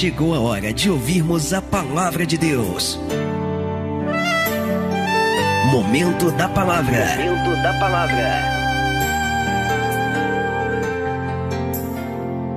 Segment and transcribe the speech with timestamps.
[0.00, 2.98] chegou a hora de ouvirmos a palavra de Deus.
[5.70, 7.04] Momento da palavra.
[7.18, 8.40] Momento da palavra.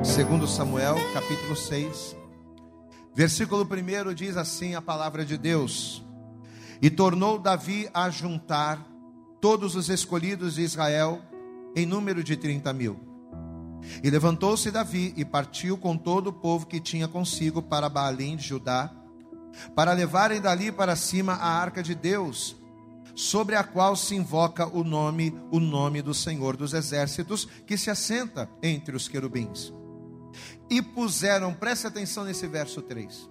[0.05, 2.15] Segundo Samuel, capítulo 6,
[3.13, 6.01] versículo 1 diz assim a palavra de Deus:
[6.81, 8.87] E tornou Davi a juntar
[9.41, 11.21] todos os escolhidos de Israel
[11.75, 13.12] em número de 30 mil
[14.03, 18.47] e levantou-se Davi e partiu com todo o povo que tinha consigo para Baalim de
[18.47, 18.91] Judá,
[19.75, 22.55] para levarem dali para cima a arca de Deus,
[23.15, 27.89] sobre a qual se invoca o nome, o nome do Senhor dos exércitos, que se
[27.89, 29.71] assenta entre os querubins.
[30.69, 33.29] E puseram, preste atenção nesse verso 3.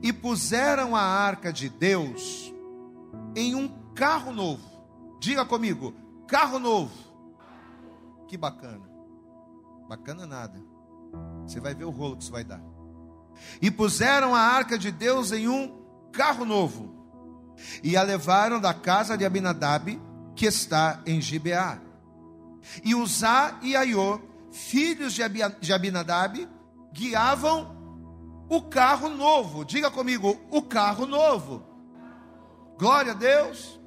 [0.00, 2.52] E puseram a arca de Deus
[3.34, 4.62] em um carro novo.
[5.18, 5.92] Diga comigo,
[6.28, 6.92] carro novo.
[8.28, 8.93] Que bacana.
[9.88, 10.60] Bacana nada.
[11.46, 12.62] Você vai ver o rolo que isso vai dar.
[13.60, 15.82] E puseram a arca de Deus em um
[16.12, 16.94] carro novo.
[17.82, 20.00] E a levaram da casa de Abinadab,
[20.34, 21.78] que está em Gibeá.
[22.82, 26.48] E Uzá e Aiô, filhos de Abinadab,
[26.92, 27.74] guiavam
[28.48, 29.64] o carro novo.
[29.64, 31.62] Diga comigo, o carro novo.
[32.78, 33.80] Glória a Deus.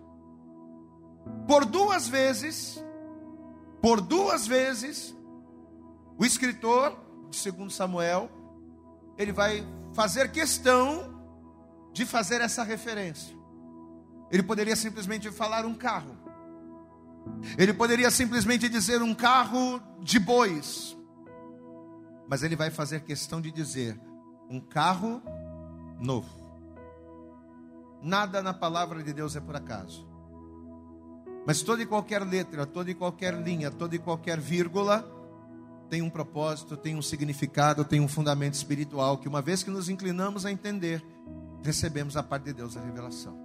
[1.47, 2.81] Por duas vezes,
[3.81, 5.15] por duas vezes,
[6.17, 8.29] o escritor 2 Samuel,
[9.17, 11.15] ele vai fazer questão
[11.93, 13.35] de fazer essa referência.
[14.31, 16.15] Ele poderia simplesmente falar um carro.
[17.57, 20.97] Ele poderia simplesmente dizer um carro de bois.
[22.27, 23.99] Mas ele vai fazer questão de dizer
[24.49, 25.21] um carro
[25.99, 26.29] novo.
[28.01, 30.07] Nada na palavra de Deus é por acaso.
[31.45, 35.16] Mas toda e qualquer letra, toda e qualquer linha, toda e qualquer vírgula
[35.89, 39.89] tem um propósito, tem um significado, tem um fundamento espiritual que uma vez que nos
[39.89, 41.03] inclinamos a entender,
[41.63, 43.37] recebemos a parte de Deus a revelação.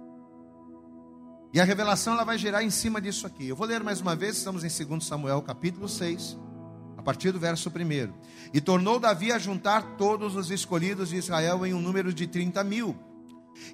[1.53, 3.47] E a revelação ela vai gerar em cima disso aqui.
[3.47, 6.37] Eu vou ler mais uma vez, estamos em 2 Samuel, capítulo 6,
[6.97, 8.13] a partir do verso 1.
[8.53, 12.63] E tornou Davi a juntar todos os escolhidos de Israel em um número de 30
[12.63, 12.95] mil.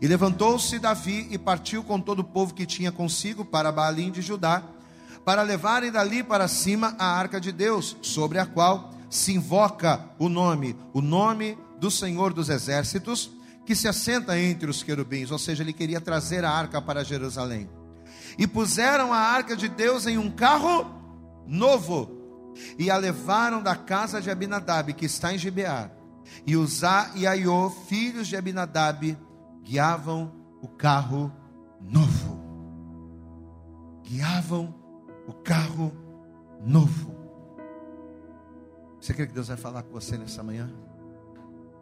[0.01, 4.21] E levantou-se Davi e partiu com todo o povo que tinha consigo para Baalim de
[4.21, 4.61] Judá
[5.29, 10.27] para levarem dali para cima a arca de Deus, sobre a qual se invoca o
[10.27, 13.29] nome, o nome do Senhor dos Exércitos,
[13.63, 17.69] que se assenta entre os querubins, ou seja, ele queria trazer a arca para Jerusalém.
[18.39, 20.99] E puseram a arca de Deus em um carro
[21.45, 22.09] novo,
[22.79, 25.91] e a levaram da casa de Abinadab, que está em Gibeá.
[26.43, 29.15] E Uzá e Aiô, filhos de Abinadab,
[29.61, 31.31] guiavam o carro
[31.79, 32.39] novo.
[34.03, 34.78] Guiavam
[35.29, 35.93] o carro
[36.65, 37.15] novo.
[38.99, 40.67] Você crê que Deus vai falar com você nessa manhã?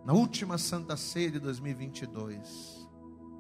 [0.05, 2.87] Na última Santa Ceia de 2022,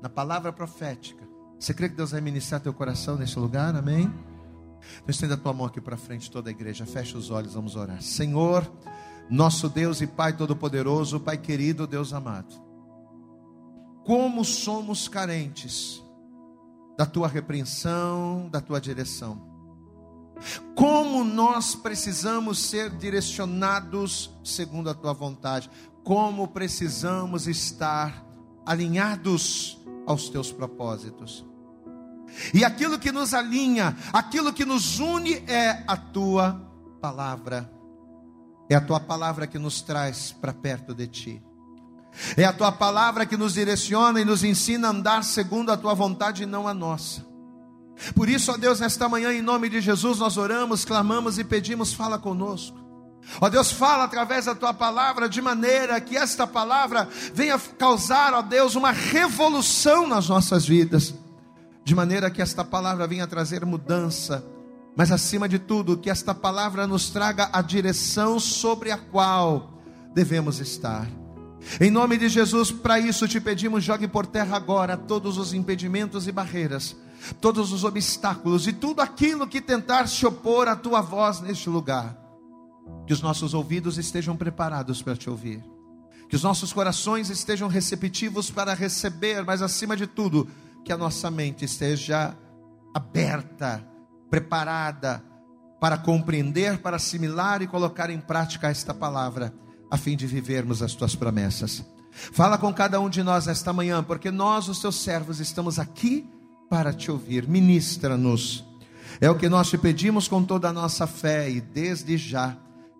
[0.01, 1.27] na palavra profética,
[1.59, 3.75] você crê que Deus vai ministrar teu coração nesse lugar?
[3.75, 4.11] Amém?
[4.97, 6.85] Então estenda a tua mão aqui para frente, toda a igreja.
[6.85, 8.01] Fecha os olhos, vamos orar.
[8.01, 8.65] Senhor,
[9.29, 12.55] nosso Deus e Pai Todo-Poderoso, Pai querido, Deus amado.
[14.05, 16.01] Como somos carentes
[16.97, 19.46] da tua repreensão, da tua direção.
[20.75, 25.69] Como nós precisamos ser direcionados segundo a tua vontade,
[26.03, 28.25] como precisamos estar
[28.65, 31.45] alinhados aos teus propósitos.
[32.53, 36.61] E aquilo que nos alinha, aquilo que nos une é a tua
[37.01, 37.71] palavra.
[38.69, 41.43] É a tua palavra que nos traz para perto de ti.
[42.35, 45.93] É a tua palavra que nos direciona e nos ensina a andar segundo a tua
[45.93, 47.25] vontade e não a nossa.
[48.13, 51.93] Por isso, ó Deus, nesta manhã, em nome de Jesus, nós oramos, clamamos e pedimos,
[51.93, 52.77] fala conosco.
[53.41, 58.41] Ó Deus, fala através da tua palavra, de maneira que esta palavra venha causar, ó
[58.41, 61.13] Deus, uma revolução nas nossas vidas,
[61.83, 64.45] de maneira que esta palavra venha trazer mudança,
[64.95, 69.73] mas acima de tudo, que esta palavra nos traga a direção sobre a qual
[70.13, 71.07] devemos estar.
[71.81, 76.27] Em nome de Jesus, para isso te pedimos, jogue por terra agora todos os impedimentos
[76.27, 76.95] e barreiras
[77.39, 82.17] todos os obstáculos e tudo aquilo que tentar se opor à tua voz neste lugar.
[83.05, 85.63] Que os nossos ouvidos estejam preparados para te ouvir,
[86.29, 90.47] que os nossos corações estejam receptivos para receber, mas acima de tudo,
[90.83, 92.35] que a nossa mente esteja
[92.93, 93.85] aberta,
[94.29, 95.23] preparada
[95.79, 99.53] para compreender, para assimilar e colocar em prática esta palavra,
[99.91, 101.85] a fim de vivermos as tuas promessas.
[102.11, 106.27] Fala com cada um de nós nesta manhã, porque nós, os teus servos, estamos aqui
[106.69, 107.47] para te ouvir.
[107.47, 108.63] Ministra-nos.
[109.19, 112.55] É o que nós te pedimos com toda a nossa fé e desde já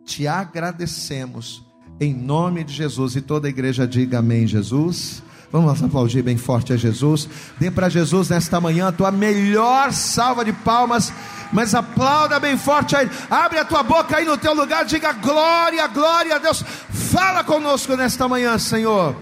[0.05, 1.67] te agradecemos
[1.99, 3.15] em nome de Jesus.
[3.15, 5.23] E toda a igreja diga amém, Jesus.
[5.51, 7.29] Vamos aplaudir bem forte a Jesus.
[7.57, 11.11] Dê para Jesus nesta manhã a tua melhor salva de palmas.
[11.51, 13.09] Mas aplauda bem forte aí.
[13.29, 14.83] Abre a tua boca aí no teu lugar.
[14.83, 16.61] Diga glória, glória a Deus.
[16.61, 19.15] Fala conosco nesta manhã, Senhor.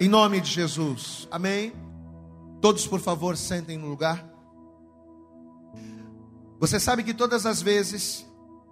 [0.00, 1.26] Em nome de Jesus.
[1.30, 1.72] Amém.
[2.64, 4.24] Todos, por favor, sentem no lugar.
[6.58, 8.24] Você sabe que todas as vezes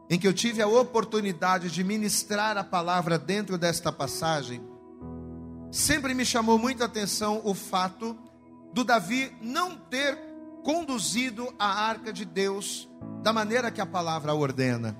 [0.08, 4.62] em que eu tive a oportunidade de ministrar a palavra dentro desta passagem,
[5.70, 8.16] sempre me chamou muita atenção o fato
[8.72, 10.18] do Davi não ter
[10.64, 12.88] conduzido a arca de Deus
[13.22, 14.96] da maneira que a palavra ordena.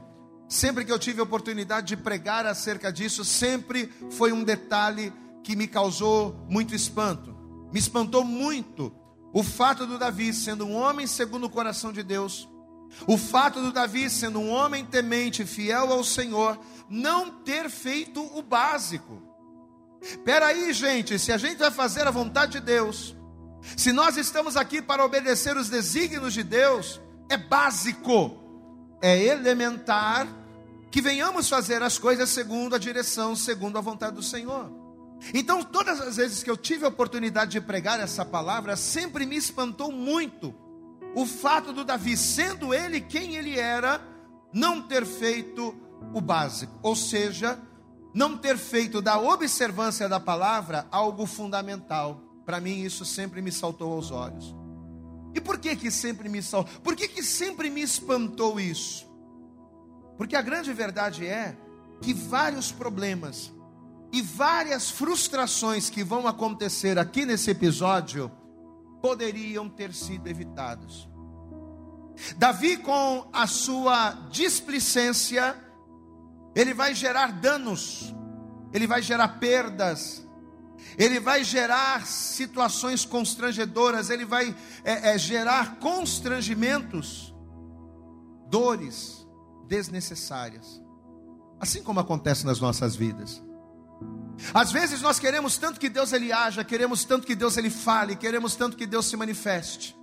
[0.46, 5.10] Sempre que eu tive a oportunidade de pregar acerca disso, sempre foi um detalhe
[5.42, 7.31] que me causou muito espanto.
[7.72, 8.92] Me espantou muito
[9.32, 12.48] o fato do Davi, sendo um homem segundo o coração de Deus,
[13.06, 16.58] o fato do Davi, sendo um homem temente, fiel ao Senhor,
[16.88, 19.22] não ter feito o básico.
[20.24, 23.16] Peraí, gente, se a gente vai fazer a vontade de Deus,
[23.76, 28.36] se nós estamos aqui para obedecer os desígnios de Deus, é básico,
[29.00, 30.28] é elementar
[30.90, 34.81] que venhamos fazer as coisas segundo a direção, segundo a vontade do Senhor.
[35.32, 39.36] Então, todas as vezes que eu tive a oportunidade de pregar essa palavra, sempre me
[39.36, 40.54] espantou muito
[41.14, 44.00] o fato do Davi, sendo ele quem ele era,
[44.52, 45.74] não ter feito
[46.12, 47.58] o básico, ou seja,
[48.14, 52.20] não ter feito da observância da palavra algo fundamental.
[52.44, 54.54] Para mim isso sempre me saltou aos olhos.
[55.34, 56.80] E por que que sempre me saltou?
[56.80, 59.10] Por que que sempre me espantou isso?
[60.18, 61.56] Porque a grande verdade é
[62.00, 63.52] que vários problemas
[64.12, 68.30] e várias frustrações que vão acontecer aqui nesse episódio
[69.00, 71.08] poderiam ter sido evitados.
[72.36, 75.56] Davi, com a sua displicência,
[76.54, 78.14] ele vai gerar danos,
[78.70, 80.22] ele vai gerar perdas,
[80.98, 84.54] ele vai gerar situações constrangedoras, ele vai
[84.84, 87.34] é, é, gerar constrangimentos,
[88.50, 89.26] dores
[89.66, 90.82] desnecessárias,
[91.58, 93.42] assim como acontece nas nossas vidas.
[94.54, 98.16] Às vezes nós queremos tanto que Deus ele haja, queremos tanto que Deus ele fale,
[98.16, 99.96] queremos tanto que Deus se manifeste.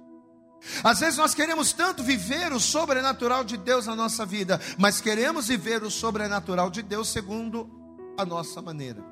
[0.84, 5.48] Às vezes nós queremos tanto viver o sobrenatural de Deus na nossa vida, mas queremos
[5.48, 7.70] viver o sobrenatural de Deus segundo
[8.18, 9.04] a nossa maneira,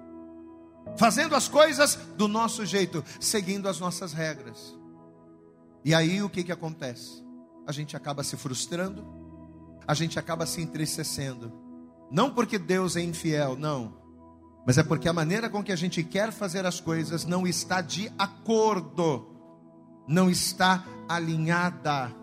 [0.98, 4.78] fazendo as coisas do nosso jeito, seguindo as nossas regras.
[5.86, 7.24] E aí o que, que acontece?
[7.66, 9.06] A gente acaba se frustrando,
[9.88, 11.54] a gente acaba se entristecendo,
[12.12, 14.07] não porque Deus é infiel, não,
[14.68, 17.80] mas é porque a maneira com que a gente quer fazer as coisas não está
[17.80, 19.26] de acordo,
[20.06, 22.14] não está alinhada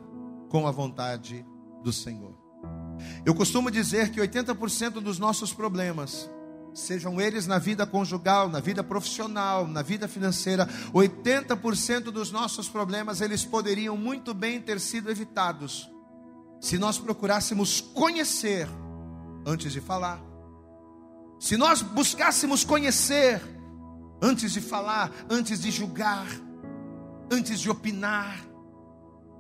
[0.51, 1.43] com a vontade
[1.83, 2.35] do Senhor.
[3.25, 6.31] Eu costumo dizer que 80% dos nossos problemas,
[6.75, 13.23] sejam eles na vida conjugal, na vida profissional, na vida financeira, 80% dos nossos problemas
[13.23, 15.91] eles poderiam muito bem ter sido evitados
[16.61, 18.69] se nós procurássemos conhecer
[19.47, 20.34] antes de falar.
[21.45, 23.39] Se nós buscássemos conhecer
[24.23, 26.27] antes de falar, antes de julgar,
[27.31, 28.43] antes de opinar,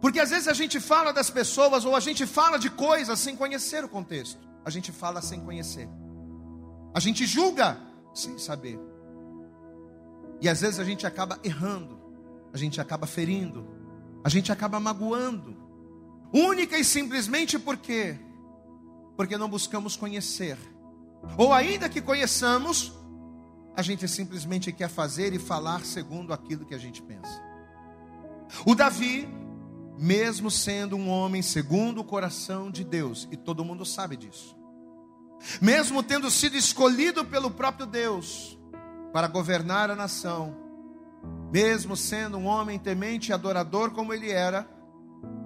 [0.02, 3.34] porque às vezes a gente fala das pessoas ou a gente fala de coisas sem
[3.34, 4.38] conhecer o contexto.
[4.62, 5.88] A gente fala sem conhecer.
[6.92, 7.78] A gente julga
[8.12, 8.78] sem saber.
[10.42, 11.98] E às vezes a gente acaba errando,
[12.52, 13.66] a gente acaba ferindo,
[14.22, 15.56] a gente acaba magoando.
[16.34, 18.18] Única e simplesmente porque
[19.16, 20.58] porque não buscamos conhecer.
[21.36, 22.92] Ou ainda que conheçamos,
[23.76, 27.42] a gente simplesmente quer fazer e falar segundo aquilo que a gente pensa.
[28.64, 29.28] O Davi
[29.98, 34.56] mesmo sendo um homem segundo o coração de Deus, e todo mundo sabe disso,
[35.60, 38.58] mesmo tendo sido escolhido pelo próprio Deus
[39.12, 40.56] para governar a nação,
[41.52, 44.68] mesmo sendo um homem temente e adorador como ele era,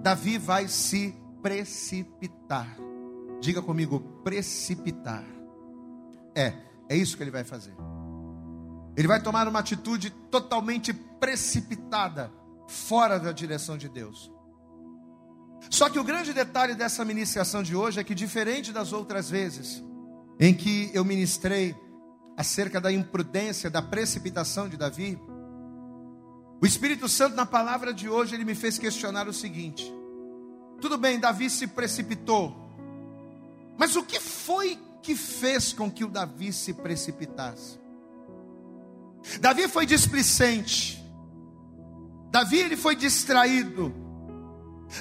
[0.01, 2.77] Davi vai se precipitar.
[3.39, 5.23] Diga comigo, precipitar.
[6.35, 6.53] É,
[6.87, 7.73] é isso que ele vai fazer.
[8.95, 12.31] Ele vai tomar uma atitude totalmente precipitada,
[12.67, 14.31] fora da direção de Deus.
[15.69, 19.83] Só que o grande detalhe dessa ministração de hoje é que, diferente das outras vezes
[20.39, 21.75] em que eu ministrei
[22.37, 25.19] acerca da imprudência, da precipitação de Davi,
[26.61, 29.93] o Espírito Santo, na palavra de hoje, ele me fez questionar o seguinte:
[30.81, 32.55] tudo bem, Davi se precipitou,
[33.77, 37.79] mas o que foi que fez com que o Davi se precipitasse?
[39.39, 41.03] Davi foi displicente,
[42.31, 43.93] Davi ele foi distraído,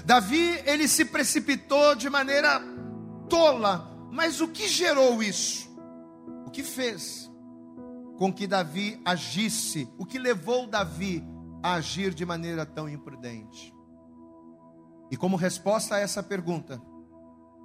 [0.04, 2.60] Davi, ele se precipitou de maneira
[3.28, 5.68] tola, mas o que gerou isso?
[6.46, 7.30] O que fez
[8.18, 11.24] com que Davi agisse, o que levou Davi
[11.62, 13.72] a agir de maneira tão imprudente.
[15.10, 16.82] E como resposta a essa pergunta,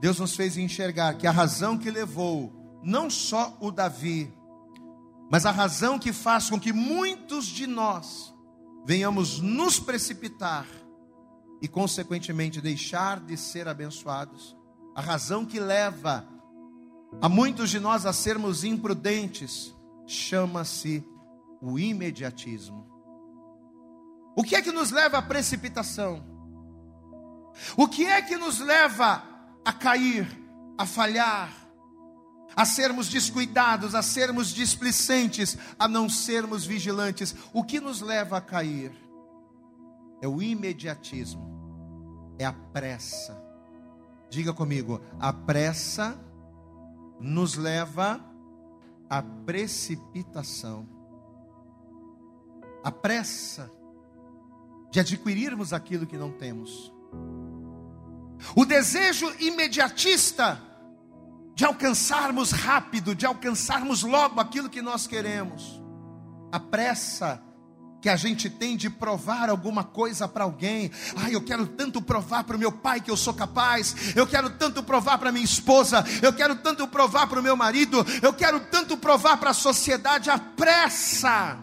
[0.04, 2.52] Deus nos fez enxergar que a razão que levou
[2.84, 4.30] não só o Davi,
[5.32, 8.36] mas a razão que faz com que muitos de nós
[8.86, 10.68] venhamos nos precipitar
[11.62, 14.58] e, consequentemente, deixar de ser abençoados,
[14.94, 16.28] a razão que leva
[17.22, 19.74] a muitos de nós a sermos imprudentes,
[20.06, 21.02] chama-se
[21.62, 22.86] o imediatismo.
[24.36, 26.22] O que é que nos leva à precipitação?
[27.78, 29.32] O que é que nos leva
[29.64, 30.28] a cair,
[30.78, 31.64] a falhar,
[32.56, 37.36] a sermos descuidados, a sermos displicentes, a não sermos vigilantes?
[37.52, 38.92] O que nos leva a cair?
[40.22, 43.42] É o imediatismo, é a pressa.
[44.30, 46.18] Diga comigo, a pressa
[47.20, 48.20] nos leva
[49.10, 50.88] à precipitação.
[52.84, 53.72] A pressa
[54.92, 56.94] de adquirirmos aquilo que não temos.
[58.56, 60.62] O desejo imediatista
[61.56, 65.82] de alcançarmos rápido, de alcançarmos logo aquilo que nós queremos.
[66.52, 67.42] A pressa
[68.02, 70.92] que a gente tem de provar alguma coisa para alguém.
[71.16, 74.14] Ai, eu quero tanto provar para o meu pai que eu sou capaz.
[74.14, 76.04] Eu quero tanto provar para minha esposa.
[76.22, 78.06] Eu quero tanto provar para o meu marido.
[78.22, 80.30] Eu quero tanto provar para a sociedade.
[80.30, 81.58] A pressa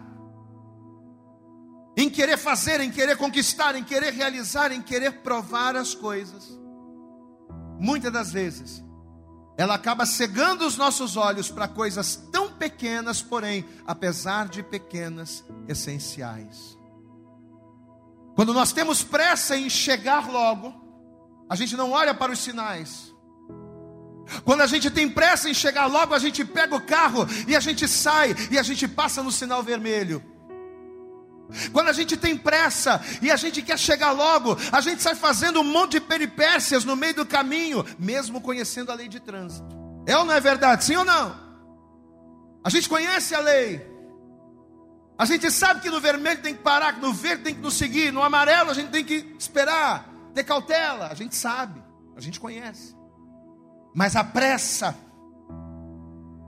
[1.94, 6.59] em querer fazer, em querer conquistar, em querer realizar, em querer provar as coisas.
[7.80, 8.84] Muitas das vezes,
[9.56, 16.78] ela acaba cegando os nossos olhos para coisas tão pequenas, porém, apesar de pequenas, essenciais.
[18.36, 20.74] Quando nós temos pressa em chegar logo,
[21.48, 23.14] a gente não olha para os sinais.
[24.44, 27.60] Quando a gente tem pressa em chegar logo, a gente pega o carro e a
[27.60, 30.22] gente sai e a gente passa no sinal vermelho.
[31.72, 35.60] Quando a gente tem pressa e a gente quer chegar logo, a gente sai fazendo
[35.60, 39.68] um monte de peripécias no meio do caminho, mesmo conhecendo a lei de trânsito.
[40.06, 40.84] É ou não é verdade?
[40.84, 41.34] Sim ou não?
[42.64, 43.88] A gente conhece a lei.
[45.18, 47.74] A gente sabe que no vermelho tem que parar, que no verde tem que nos
[47.74, 51.08] seguir, no amarelo a gente tem que esperar, ter cautela.
[51.08, 51.82] A gente sabe,
[52.16, 52.94] a gente conhece.
[53.94, 54.96] Mas a pressa,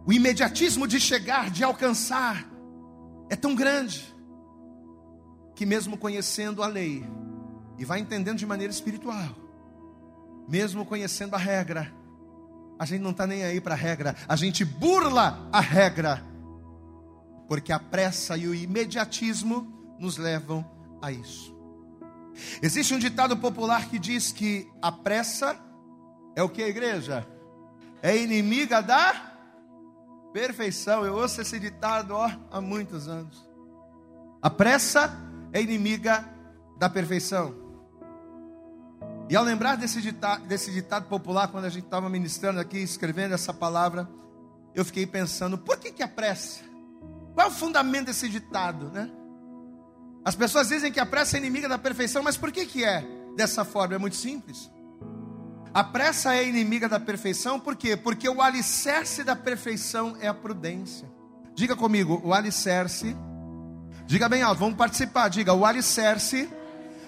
[0.07, 2.47] o imediatismo de chegar, de alcançar,
[3.29, 4.12] é tão grande
[5.55, 7.05] que mesmo conhecendo a lei
[7.79, 9.35] e vai entendendo de maneira espiritual,
[10.49, 11.93] mesmo conhecendo a regra,
[12.79, 16.23] a gente não está nem aí para a regra, a gente burla a regra,
[17.49, 20.69] porque a pressa e o imediatismo nos levam
[21.01, 21.53] a isso.
[22.63, 25.59] Existe um ditado popular que diz que a pressa
[26.35, 27.27] é o que, igreja?
[28.03, 29.33] É inimiga da
[30.33, 31.05] perfeição.
[31.05, 33.49] Eu ouço esse ditado ó, há muitos anos.
[34.41, 35.15] A pressa
[35.53, 36.25] é inimiga
[36.79, 37.55] da perfeição.
[39.29, 43.35] E ao lembrar desse ditado, desse ditado popular, quando a gente estava ministrando aqui, escrevendo
[43.35, 44.09] essa palavra,
[44.75, 46.61] eu fiquei pensando, por que, que a pressa?
[47.35, 49.11] Qual é o fundamento desse ditado, né?
[50.25, 53.05] As pessoas dizem que a pressa é inimiga da perfeição, mas por que, que é
[53.37, 53.95] dessa forma?
[53.95, 54.71] É muito simples.
[55.75, 57.97] A pressa é inimiga da perfeição, por quê?
[57.97, 61.11] Porque o alicerce da perfeição é a prudência.
[61.55, 63.17] Diga comigo, o alicerce,
[64.13, 66.47] diga bem alto, vamos participar, diga, o alicerce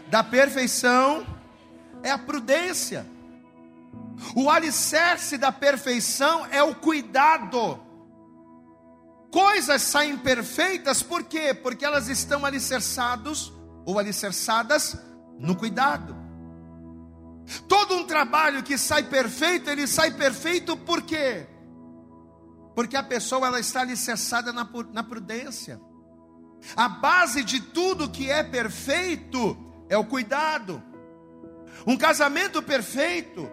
[0.08, 1.26] da perfeição
[2.02, 3.06] é a prudência.
[4.34, 7.78] O alicerce da perfeição é o cuidado.
[9.30, 11.52] Coisas saem perfeitas por quê?
[11.52, 13.52] Porque elas estão alicerçados
[13.84, 14.96] ou alicerçadas
[15.38, 16.16] no cuidado.
[17.68, 21.46] Todo um trabalho que sai perfeito, ele sai perfeito por quê?
[22.74, 25.78] Porque a pessoa ela está alicerçada na, na prudência.
[26.76, 29.56] A base de tudo que é perfeito
[29.88, 30.82] é o cuidado.
[31.86, 33.50] Um casamento perfeito,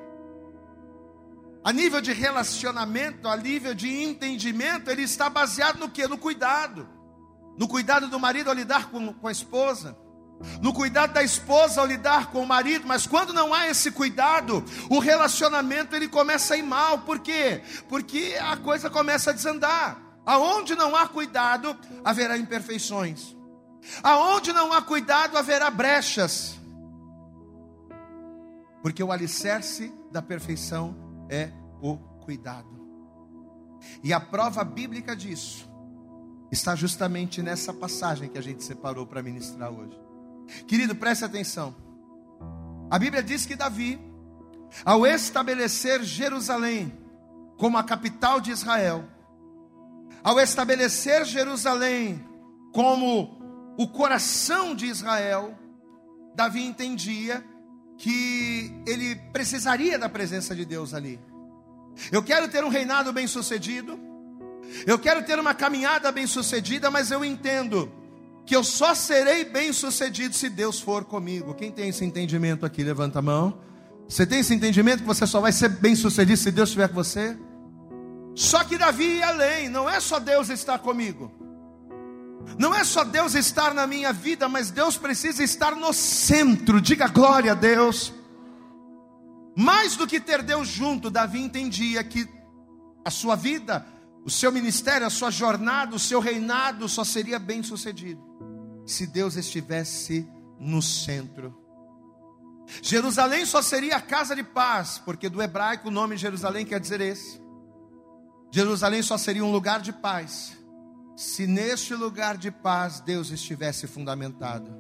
[1.64, 6.08] a nível de relacionamento, a nível de entendimento, ele está baseado no que?
[6.08, 6.88] No cuidado.
[7.58, 9.96] No cuidado do marido ao lidar com, com a esposa.
[10.60, 14.64] No cuidado da esposa ao lidar com o marido, mas quando não há esse cuidado,
[14.90, 17.00] o relacionamento ele começa a ir mal.
[17.00, 17.62] Por quê?
[17.88, 20.11] Porque a coisa começa a desandar.
[20.26, 23.36] Aonde não há cuidado, haverá imperfeições.
[24.04, 26.60] Aonde não há cuidado, haverá brechas.
[28.82, 30.96] Porque o alicerce da perfeição
[31.30, 31.52] é
[31.82, 32.70] o cuidado.
[34.04, 35.70] E a prova bíblica disso
[36.52, 40.00] está justamente nessa passagem que a gente separou para ministrar hoje.
[40.68, 41.76] Querido, preste atenção.
[42.90, 44.00] A Bíblia diz que Davi,
[44.84, 46.92] ao estabelecer Jerusalém
[47.58, 49.06] como a capital de Israel,
[50.24, 52.24] ao estabelecer Jerusalém
[52.74, 55.58] como o coração de Israel,
[56.36, 57.44] Davi entendia
[57.98, 61.20] que ele precisaria da presença de Deus ali.
[62.12, 64.00] Eu quero ter um reinado bem-sucedido,
[64.86, 67.92] eu quero ter uma caminhada bem-sucedida, mas eu entendo
[68.46, 71.54] que eu só serei bem-sucedido se Deus for comigo.
[71.54, 73.60] Quem tem esse entendimento aqui, levanta a mão.
[74.08, 77.38] Você tem esse entendimento que você só vai ser bem-sucedido se Deus estiver com você?
[78.36, 81.32] Só que Davi ia além, não é só Deus estar comigo.
[82.58, 86.82] Não é só Deus estar na minha vida, mas Deus precisa estar no centro.
[86.82, 88.14] Diga glória a Deus.
[89.56, 92.28] Mais do que ter Deus junto, Davi entendia que
[93.04, 93.86] a sua vida,
[94.26, 98.32] o seu ministério, a sua jornada, o seu reinado só seria bem sucedido
[98.86, 100.28] se Deus estivesse
[100.60, 101.58] no centro.
[102.82, 107.02] Jerusalém só seria a casa de paz, porque do hebraico o nome Jerusalém quer dizer
[107.02, 107.42] esse.
[108.52, 110.58] Jerusalém só seria um lugar de paz
[111.22, 114.74] se neste lugar de paz Deus estivesse fundamentado,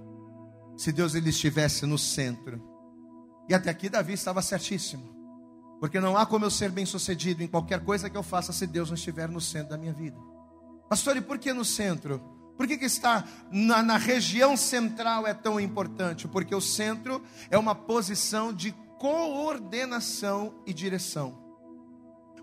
[0.75, 2.59] se Deus ele estivesse no centro.
[3.47, 5.03] E até aqui Davi estava certíssimo,
[5.79, 8.89] porque não há como eu ser bem-sucedido em qualquer coisa que eu faça se Deus
[8.89, 10.17] não estiver no centro da minha vida.
[10.89, 12.19] Pastor, e por que no centro?
[12.57, 16.27] Por que, que está na, na região central é tão importante?
[16.27, 21.40] Porque o centro é uma posição de coordenação e direção.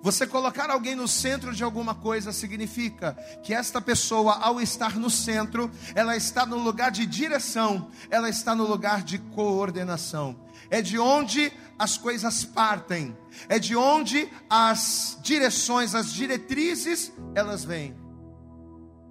[0.01, 5.11] Você colocar alguém no centro de alguma coisa significa que esta pessoa, ao estar no
[5.11, 10.39] centro, ela está no lugar de direção, ela está no lugar de coordenação.
[10.71, 13.17] É de onde as coisas partem,
[13.49, 17.97] é de onde as direções, as diretrizes, elas vêm.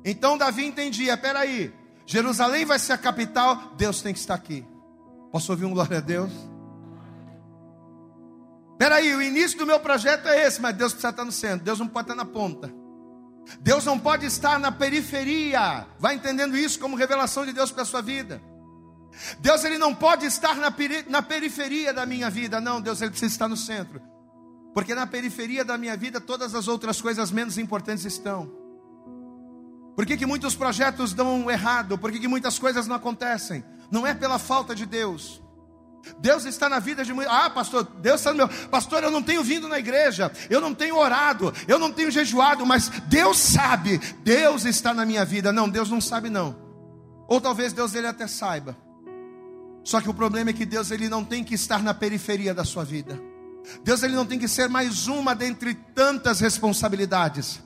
[0.06, 1.74] Então Davi entendia: peraí,
[2.06, 4.66] Jerusalém vai ser a capital, Deus tem que estar aqui.
[5.32, 6.32] Posso ouvir um glória a Deus?
[8.78, 11.80] Peraí, o início do meu projeto é esse, mas Deus precisa estar no centro, Deus
[11.80, 12.72] não pode estar na ponta.
[13.62, 15.88] Deus não pode estar na periferia.
[16.00, 18.42] Vai entendendo isso como revelação de Deus para a sua vida.
[19.40, 22.60] Deus ele não pode estar na, peri na periferia da minha vida.
[22.60, 24.02] Não, Deus ele precisa estar no centro.
[24.74, 28.52] Porque na periferia da minha vida todas as outras coisas menos importantes estão.
[29.96, 31.98] Por que, que muitos projetos dão errado?
[31.98, 33.64] Por que, que muitas coisas não acontecem?
[33.90, 35.42] Não é pela falta de Deus.
[36.20, 37.34] Deus está na vida de muitos.
[37.34, 38.50] Ah, pastor, Deus está no meu.
[38.70, 42.66] Pastor, eu não tenho vindo na igreja, eu não tenho orado, eu não tenho jejuado,
[42.66, 45.52] mas Deus sabe, Deus está na minha vida.
[45.52, 46.56] Não, Deus não sabe não.
[47.28, 48.78] Ou talvez Deus ele até saiba.
[49.84, 52.66] Só que o problema é que Deus ele não tem que estar na periferia da
[52.66, 53.20] sua vida.
[53.84, 57.62] Deus ele não tem que ser mais uma dentre tantas responsabilidades.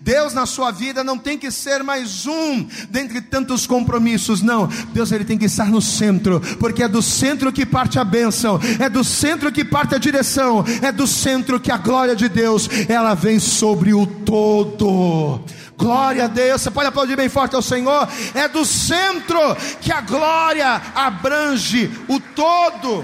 [0.00, 4.66] Deus na sua vida não tem que ser mais um dentre tantos compromissos, não.
[4.92, 8.60] Deus ele tem que estar no centro, porque é do centro que parte a bênção,
[8.78, 12.68] é do centro que parte a direção, é do centro que a glória de Deus
[12.88, 15.40] ela vem sobre o todo.
[15.76, 18.06] Glória a Deus, você pode aplaudir bem forte ao Senhor.
[18.34, 19.40] É do centro
[19.80, 23.02] que a glória abrange o todo.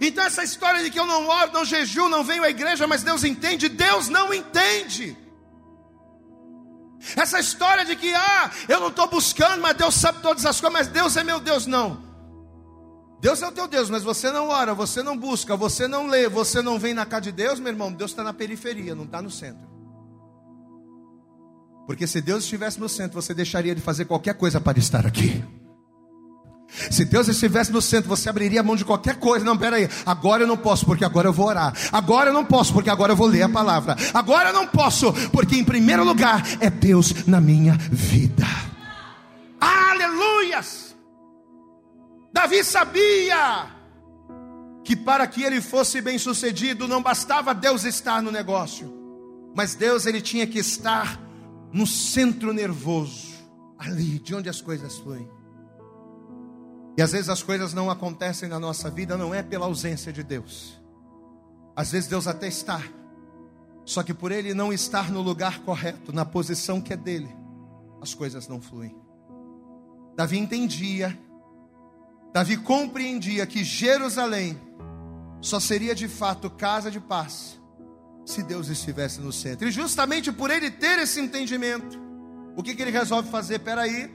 [0.00, 3.02] Então, essa história de que eu não oro, não jejuo, não venho à igreja, mas
[3.02, 5.16] Deus entende, Deus não entende.
[7.16, 10.72] Essa história de que, ah, eu não estou buscando, mas Deus sabe todas as coisas,
[10.72, 12.08] mas Deus é meu Deus, não.
[13.20, 16.28] Deus é o teu Deus, mas você não ora, você não busca, você não lê,
[16.28, 19.20] você não vem na casa de Deus, meu irmão, Deus está na periferia, não está
[19.20, 19.68] no centro.
[21.86, 25.44] Porque se Deus estivesse no centro, você deixaria de fazer qualquer coisa para estar aqui.
[26.90, 29.44] Se Deus estivesse no centro, você abriria a mão de qualquer coisa.
[29.44, 31.74] Não, peraí, agora eu não posso, porque agora eu vou orar.
[31.92, 33.96] Agora eu não posso, porque agora eu vou ler a palavra.
[34.14, 38.46] Agora eu não posso, porque em primeiro lugar é Deus na minha vida.
[39.60, 40.94] Aleluias!
[42.32, 43.66] Davi sabia
[44.84, 48.92] que para que ele fosse bem sucedido, não bastava Deus estar no negócio,
[49.54, 51.20] mas Deus ele tinha que estar
[51.72, 53.28] no centro nervoso,
[53.78, 55.28] ali de onde as coisas fluem.
[57.00, 60.22] E às vezes as coisas não acontecem na nossa vida, não é pela ausência de
[60.22, 60.78] Deus.
[61.74, 62.82] Às vezes Deus até está,
[63.86, 67.34] só que por Ele não estar no lugar correto, na posição que é dele,
[68.02, 68.94] as coisas não fluem.
[70.14, 71.18] Davi entendia,
[72.34, 74.60] Davi compreendia que Jerusalém
[75.40, 77.58] só seria de fato casa de paz
[78.26, 79.66] se Deus estivesse no centro.
[79.66, 81.98] E justamente por ele ter esse entendimento,
[82.54, 83.60] o que, que ele resolve fazer?
[83.60, 84.14] Peraí,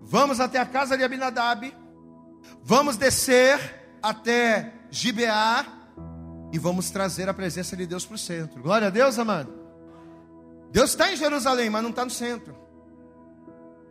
[0.00, 1.72] vamos até a casa de Abinadab
[2.62, 3.58] Vamos descer
[4.02, 5.66] até Gibeá
[6.52, 8.62] e vamos trazer a presença de Deus para o centro.
[8.62, 9.52] Glória a Deus, amado.
[10.70, 12.54] Deus está em Jerusalém, mas não está no centro.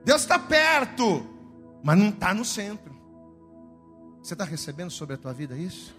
[0.03, 1.25] Deus está perto,
[1.83, 2.95] mas não está no centro.
[4.21, 5.95] Você está recebendo sobre a tua vida isso?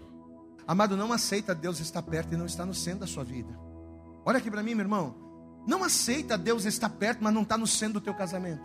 [0.67, 3.59] Amado, não aceita Deus estar perto e não está no centro da sua vida.
[4.25, 5.15] Olha aqui para mim, meu irmão.
[5.67, 8.63] Não aceita Deus estar perto, mas não está no centro do teu casamento.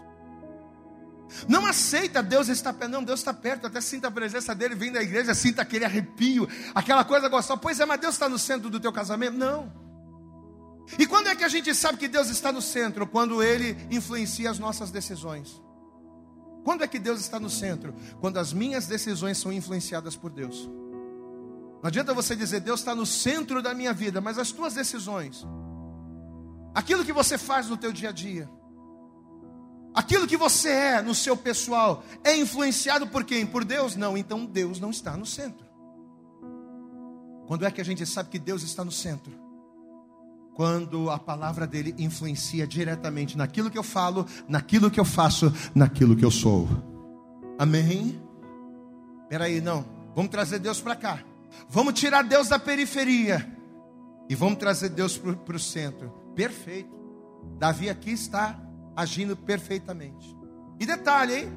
[1.48, 2.92] Não aceita Deus estar perto.
[2.92, 3.68] Não, Deus está perto.
[3.68, 7.60] Até sinta a presença dele, vem da igreja, sinta aquele arrepio, aquela coisa gostosa.
[7.60, 9.38] Pois é, mas Deus está no centro do teu casamento?
[9.38, 9.72] Não.
[10.98, 13.08] E quando é que a gente sabe que Deus está no centro?
[13.08, 15.62] Quando Ele influencia as nossas decisões.
[16.64, 17.94] Quando é que Deus está no centro?
[18.20, 20.70] Quando as minhas decisões são influenciadas por Deus.
[21.82, 25.46] Não adianta você dizer, Deus está no centro da minha vida, mas as tuas decisões,
[26.74, 28.50] aquilo que você faz no teu dia a dia,
[29.94, 33.46] aquilo que você é no seu pessoal, é influenciado por quem?
[33.46, 33.96] Por Deus?
[33.96, 35.66] Não, então Deus não está no centro.
[37.48, 39.44] Quando é que a gente sabe que Deus está no centro?
[40.54, 46.16] quando a palavra dele influencia diretamente naquilo que eu falo, naquilo que eu faço, naquilo
[46.16, 46.68] que eu sou.
[47.58, 48.22] Amém?
[49.30, 49.86] Peraí, não.
[50.16, 51.24] Vamos trazer Deus para cá.
[51.70, 53.48] Vamos tirar Deus da periferia.
[54.30, 56.10] E vamos trazer Deus para o centro.
[56.36, 56.94] Perfeito.
[57.58, 58.60] Davi aqui está
[58.96, 60.36] agindo perfeitamente.
[60.80, 61.54] E detalhe, hein?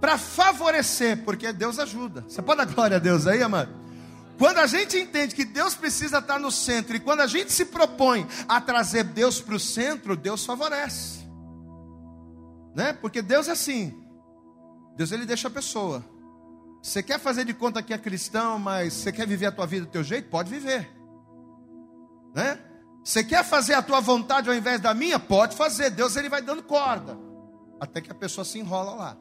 [0.00, 2.22] Para favorecer, porque Deus ajuda.
[2.28, 3.86] Você pode dar glória a Deus aí, amado?
[4.38, 7.64] Quando a gente entende que Deus precisa estar no centro e quando a gente se
[7.64, 11.20] propõe a trazer Deus para o centro, Deus favorece.
[12.74, 12.92] Né?
[12.92, 13.98] Porque Deus é assim.
[14.94, 16.04] Deus ele deixa a pessoa.
[16.82, 19.86] Você quer fazer de conta que é cristão, mas você quer viver a tua vida
[19.86, 20.28] do teu jeito?
[20.28, 20.90] Pode viver.
[22.34, 22.58] Né?
[23.06, 25.16] Você quer fazer a tua vontade ao invés da minha?
[25.16, 25.90] Pode fazer.
[25.90, 27.16] Deus ele vai dando corda.
[27.80, 29.16] Até que a pessoa se enrola lá.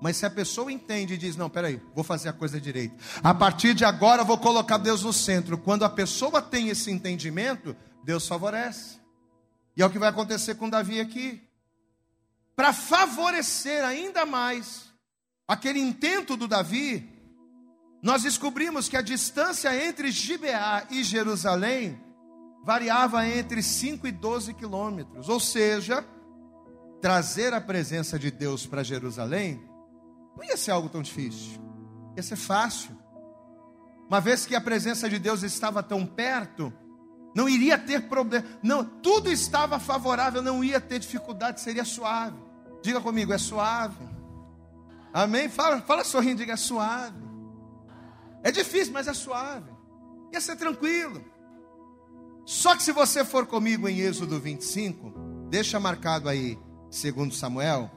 [0.00, 2.94] Mas se a pessoa entende e diz: Não, peraí, vou fazer a coisa direito.
[3.20, 5.58] A partir de agora vou colocar Deus no centro.
[5.58, 9.00] Quando a pessoa tem esse entendimento, Deus favorece.
[9.76, 11.42] E é o que vai acontecer com Davi aqui.
[12.54, 14.84] Para favorecer ainda mais
[15.48, 17.10] aquele intento do Davi,
[18.00, 22.00] nós descobrimos que a distância entre Gibeá e Jerusalém
[22.64, 25.28] variava entre 5 e 12 quilômetros.
[25.28, 26.04] Ou seja,
[27.00, 29.62] trazer a presença de Deus para Jerusalém
[30.34, 31.60] não ia ser algo tão difícil,
[32.16, 32.96] ia ser fácil.
[34.08, 36.72] Uma vez que a presença de Deus estava tão perto,
[37.34, 42.38] não iria ter problema, não, tudo estava favorável, não ia ter dificuldade, seria suave.
[42.82, 44.08] Diga comigo, é suave.
[45.12, 45.48] Amém?
[45.48, 47.22] Fala, fala sorrindo, diga é suave.
[48.42, 49.70] É difícil, mas é suave.
[50.32, 51.33] Ia ser tranquilo.
[52.44, 55.12] Só que se você for comigo em Êxodo 25,
[55.48, 56.58] deixa marcado aí,
[56.90, 57.90] segundo Samuel,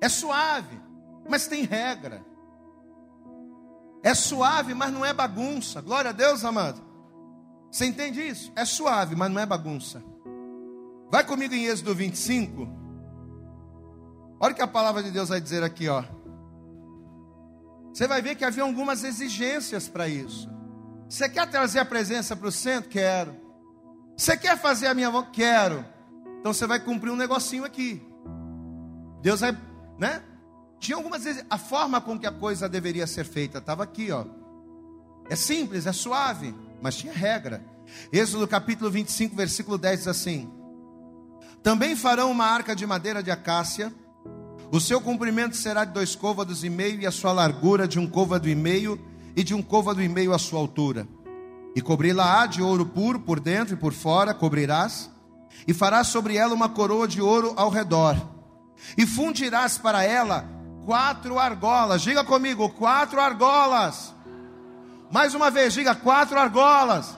[0.00, 0.84] é suave
[1.28, 2.24] mas tem regra.
[4.02, 5.80] É suave, mas não é bagunça.
[5.80, 6.80] Glória a Deus, amado.
[7.70, 8.52] Você entende isso?
[8.54, 10.02] É suave, mas não é bagunça.
[11.10, 12.68] Vai comigo em Êxodo 25.
[14.38, 16.04] Olha o que a palavra de Deus vai dizer aqui, ó.
[17.92, 20.50] Você vai ver que havia algumas exigências para isso.
[21.08, 22.90] Você quer trazer a presença para o centro?
[22.90, 23.34] Quero.
[24.16, 25.32] Você quer fazer a minha vontade?
[25.32, 25.84] Quero.
[26.40, 28.02] Então você vai cumprir um negocinho aqui.
[29.22, 29.56] Deus vai,
[29.98, 30.22] né?
[30.78, 34.26] Tinha algumas vezes, a forma com que a coisa deveria ser feita estava aqui, ó.
[35.28, 37.64] É simples, é suave, mas tinha regra.
[38.12, 40.52] Êxodo capítulo 25, versículo 10 diz assim:
[41.62, 43.92] Também farão uma arca de madeira de acácia,
[44.70, 48.06] o seu comprimento será de dois côvados e meio, e a sua largura de um
[48.06, 49.00] côvado e meio,
[49.34, 51.08] e de um côvado e meio a sua altura.
[51.74, 55.10] E cobri-la-á de ouro puro por dentro e por fora, cobrirás,
[55.66, 58.16] e farás sobre ela uma coroa de ouro ao redor,
[58.96, 60.44] e fundirás para ela
[60.84, 62.02] quatro argolas.
[62.02, 64.14] Diga comigo, quatro argolas.
[65.10, 67.16] Mais uma vez, diga quatro argolas.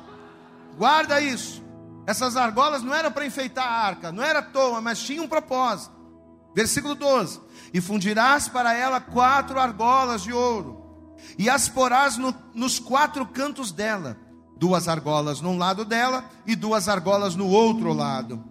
[0.76, 1.64] Guarda isso.
[2.06, 5.28] Essas argolas não eram para enfeitar a arca, não era à toa, mas tinha um
[5.28, 5.94] propósito.
[6.54, 7.40] Versículo 12:
[7.74, 13.72] E fundirás para ela quatro argolas de ouro, e as porás no, nos quatro cantos
[13.72, 14.16] dela,
[14.56, 18.42] duas argolas num lado dela e duas argolas no outro lado.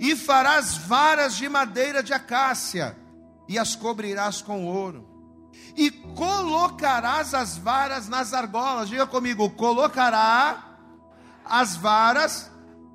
[0.00, 2.96] E farás varas de madeira de acácia,
[3.48, 5.08] e as cobrirás com ouro.
[5.76, 8.88] E colocarás as varas nas argolas.
[8.88, 10.76] Diga comigo: colocará
[11.44, 12.50] as varas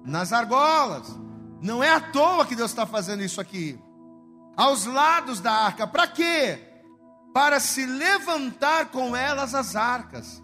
[0.06, 1.08] nas argolas.
[1.62, 3.80] Não é à toa que Deus está fazendo isso aqui.
[4.56, 5.88] Aos lados da arca.
[5.88, 6.60] Para quê?
[7.34, 10.42] Para se levantar com elas as arcas.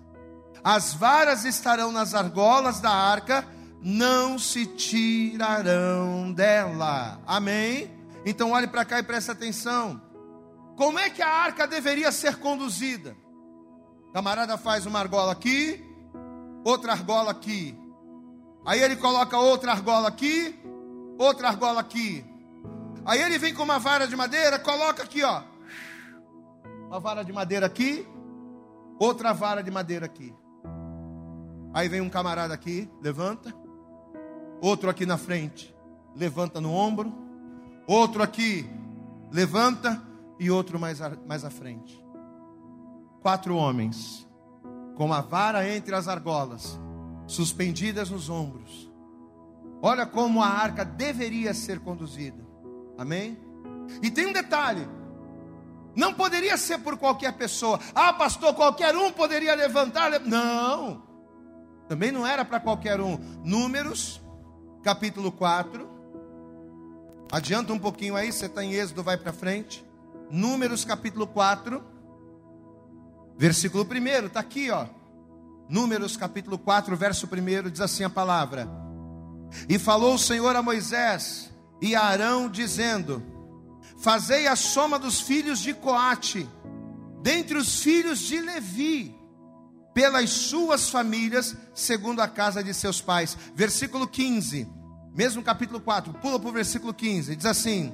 [0.64, 3.46] As varas estarão nas argolas da arca,
[3.82, 7.20] não se tirarão dela.
[7.28, 7.92] Amém?
[8.26, 10.02] Então olhe para cá e preste atenção.
[10.78, 13.16] Como é que a arca deveria ser conduzida?
[14.14, 15.84] camarada faz uma argola aqui,
[16.64, 17.76] outra argola aqui.
[18.64, 20.56] Aí ele coloca outra argola aqui,
[21.18, 22.24] outra argola aqui.
[23.06, 25.42] Aí ele vem com uma vara de madeira, coloca aqui, ó.
[26.88, 28.08] Uma vara de madeira aqui,
[29.00, 30.34] outra vara de madeira aqui.
[31.74, 33.54] Aí vem um camarada aqui, levanta.
[34.62, 35.76] outro aqui na frente,
[36.16, 37.14] levanta no ombro,
[37.88, 38.70] outro aqui,
[39.32, 40.02] levanta
[40.40, 42.02] e outro mais, a, mais à frente.
[43.22, 44.28] Quatro homens,
[44.96, 46.80] com a vara entre as argolas,
[47.26, 48.92] suspendidas nos ombros.
[49.82, 52.42] Olha como a arca deveria ser conduzida.
[52.98, 53.38] Amém?
[54.02, 54.88] E tem um detalhe:
[55.96, 57.80] não poderia ser por qualquer pessoa.
[57.94, 60.20] Ah, pastor, qualquer um poderia levantar.
[60.22, 61.13] Não,
[61.88, 63.18] também não era para qualquer um.
[63.44, 64.22] Números,
[64.84, 65.88] capítulo 4.
[67.32, 69.84] Adianta um pouquinho aí, você está em Êxodo, vai para frente.
[70.30, 71.84] Números, capítulo 4,
[73.38, 74.86] versículo 1, está aqui, ó.
[75.70, 78.68] Números, capítulo 4, verso 1, diz assim a palavra:
[79.68, 83.24] E falou o Senhor a Moisés e a Arão, dizendo:
[83.98, 86.48] Fazei a soma dos filhos de Coate,
[87.22, 89.16] dentre os filhos de Levi,
[89.94, 93.38] pelas suas famílias, segundo a casa de seus pais.
[93.56, 94.68] Versículo 15,
[95.14, 97.94] mesmo capítulo 4, pula para o versículo 15, diz assim: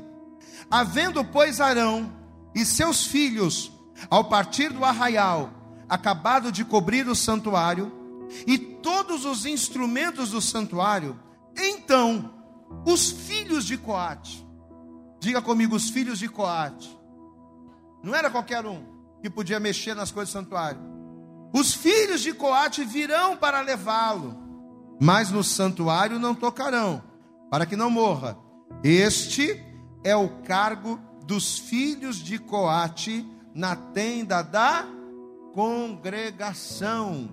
[0.69, 2.11] Havendo, pois, Arão
[2.55, 3.71] e seus filhos,
[4.09, 5.51] ao partir do arraial,
[5.87, 7.91] acabado de cobrir o santuário,
[8.45, 11.19] e todos os instrumentos do santuário,
[11.57, 12.33] então
[12.85, 14.47] os filhos de Coate,
[15.19, 16.97] Diga comigo, os filhos de Coate.
[18.01, 18.85] Não era qualquer um
[19.21, 20.79] que podia mexer nas coisas do santuário.
[21.53, 24.37] Os filhos de Coate virão para levá-lo,
[24.99, 27.03] mas no santuário não tocarão,
[27.49, 28.37] para que não morra.
[28.83, 29.63] Este
[30.03, 34.85] é o cargo dos filhos de Coate na tenda da
[35.53, 37.29] congregação.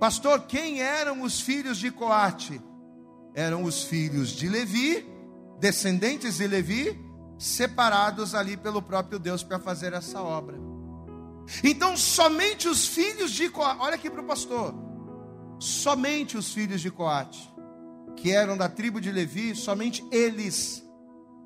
[0.00, 2.60] Pastor, quem eram os filhos de Coate?
[3.34, 5.16] Eram os filhos de Levi
[5.58, 6.98] descendentes de Levi,
[7.38, 10.58] separados ali pelo próprio Deus para fazer essa obra.
[11.62, 14.74] Então, somente os filhos de Coate, olha aqui para o pastor,
[15.58, 17.52] somente os filhos de Coate,
[18.16, 20.84] que eram da tribo de Levi, somente eles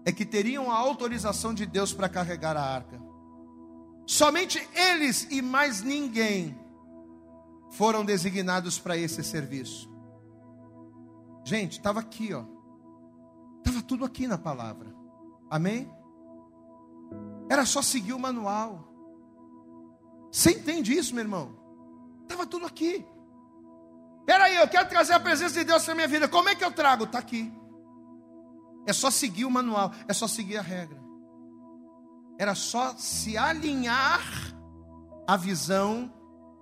[0.04, 3.00] é que teriam a autorização de Deus para carregar a arca.
[4.06, 6.58] Somente eles e mais ninguém
[7.72, 9.88] foram designados para esse serviço.
[11.44, 12.44] Gente, estava aqui, ó.
[13.58, 14.92] Estava tudo aqui na palavra.
[15.48, 15.90] Amém?
[17.48, 18.89] Era só seguir o manual.
[20.30, 21.56] Você entende isso, meu irmão?
[22.22, 23.04] Estava tudo aqui.
[24.24, 26.28] Peraí, eu quero trazer a presença de Deus na minha vida.
[26.28, 27.04] Como é que eu trago?
[27.04, 27.52] Está aqui.
[28.86, 31.00] É só seguir o manual, é só seguir a regra.
[32.38, 34.22] Era só se alinhar
[35.26, 36.12] à visão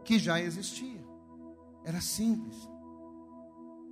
[0.04, 1.04] que já existia.
[1.84, 2.56] Era simples.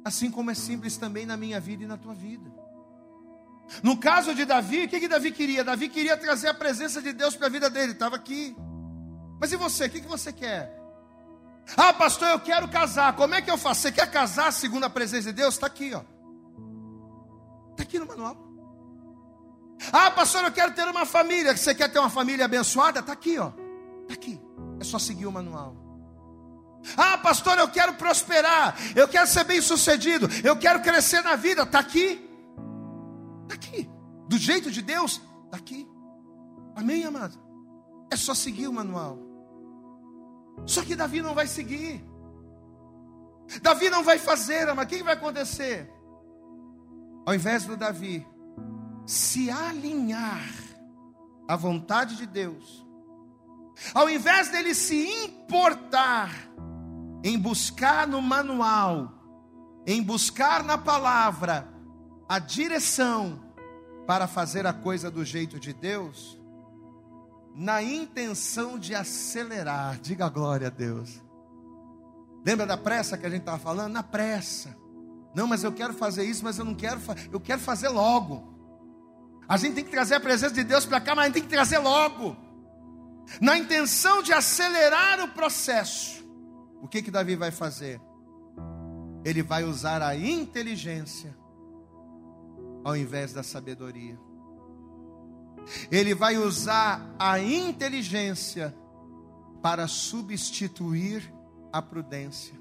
[0.05, 2.51] Assim como é simples também na minha vida e na tua vida.
[3.83, 5.65] No caso de Davi, o que, que Davi queria?
[5.65, 8.57] Davi queria trazer a presença de Deus para a vida dele, estava aqui.
[9.41, 9.87] Mas e você?
[9.87, 10.73] O que, você quer?
[11.77, 13.15] Ah, pastor, eu quero casar.
[13.17, 13.83] Como é que eu faço?
[13.83, 15.55] Você quer casar segundo a presença de Deus?
[15.55, 16.03] Está aqui, ó.
[17.73, 18.37] Está aqui no manual.
[19.93, 21.57] Ah, pastor, eu quero ter uma família.
[21.57, 23.01] Você quer ter uma família abençoada?
[23.01, 23.53] Está aqui, ó.
[24.03, 24.41] Está aqui.
[24.81, 25.77] É só seguir o manual.
[26.97, 28.77] Ah, pastor, eu quero prosperar.
[28.95, 30.29] Eu quero ser bem sucedido.
[30.45, 31.63] Eu quero crescer na vida.
[31.63, 32.25] Está aqui.
[33.43, 33.91] Está aqui.
[34.29, 35.87] Do jeito de Deus, está aqui.
[36.75, 37.39] Amém, amado?
[38.11, 39.26] É só seguir o manual.
[40.67, 42.05] Só que Davi não vai seguir.
[43.63, 45.91] Davi não vai fazer, mas o que vai acontecer?
[47.25, 48.27] Ao invés do Davi
[49.07, 50.49] se alinhar
[51.49, 52.85] à vontade de Deus,
[53.95, 56.31] ao invés dele se importar
[57.23, 59.13] em buscar no manual,
[59.87, 61.69] em buscar na palavra,
[62.29, 63.41] a direção
[64.07, 66.39] para fazer a coisa do jeito de Deus,
[67.57, 69.99] na intenção de acelerar.
[70.01, 71.23] Diga glória a Deus.
[72.45, 73.95] Lembra da pressa que a gente estava falando?
[73.95, 74.77] Na pressa.
[75.35, 77.01] Não, mas eu quero fazer isso, mas eu não quero,
[77.33, 78.55] eu quero fazer logo.
[79.49, 81.43] A gente tem que trazer a presença de Deus para cá, mas a gente tem
[81.43, 82.37] que trazer logo.
[83.41, 86.25] Na intenção de acelerar o processo.
[86.83, 88.01] O que que Davi vai fazer?
[89.25, 91.37] Ele vai usar a inteligência
[92.85, 94.26] ao invés da sabedoria.
[95.91, 98.75] Ele vai usar a inteligência
[99.63, 101.33] para substituir
[101.73, 102.55] a prudência.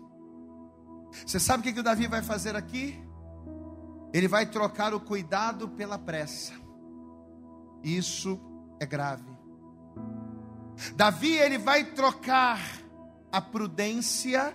[1.25, 3.01] Você sabe o que, que o Davi vai fazer aqui?
[4.13, 6.53] Ele vai trocar o cuidado pela pressa.
[7.83, 8.39] Isso
[8.79, 9.35] é grave.
[10.95, 12.59] Davi ele vai trocar
[13.31, 14.53] a prudência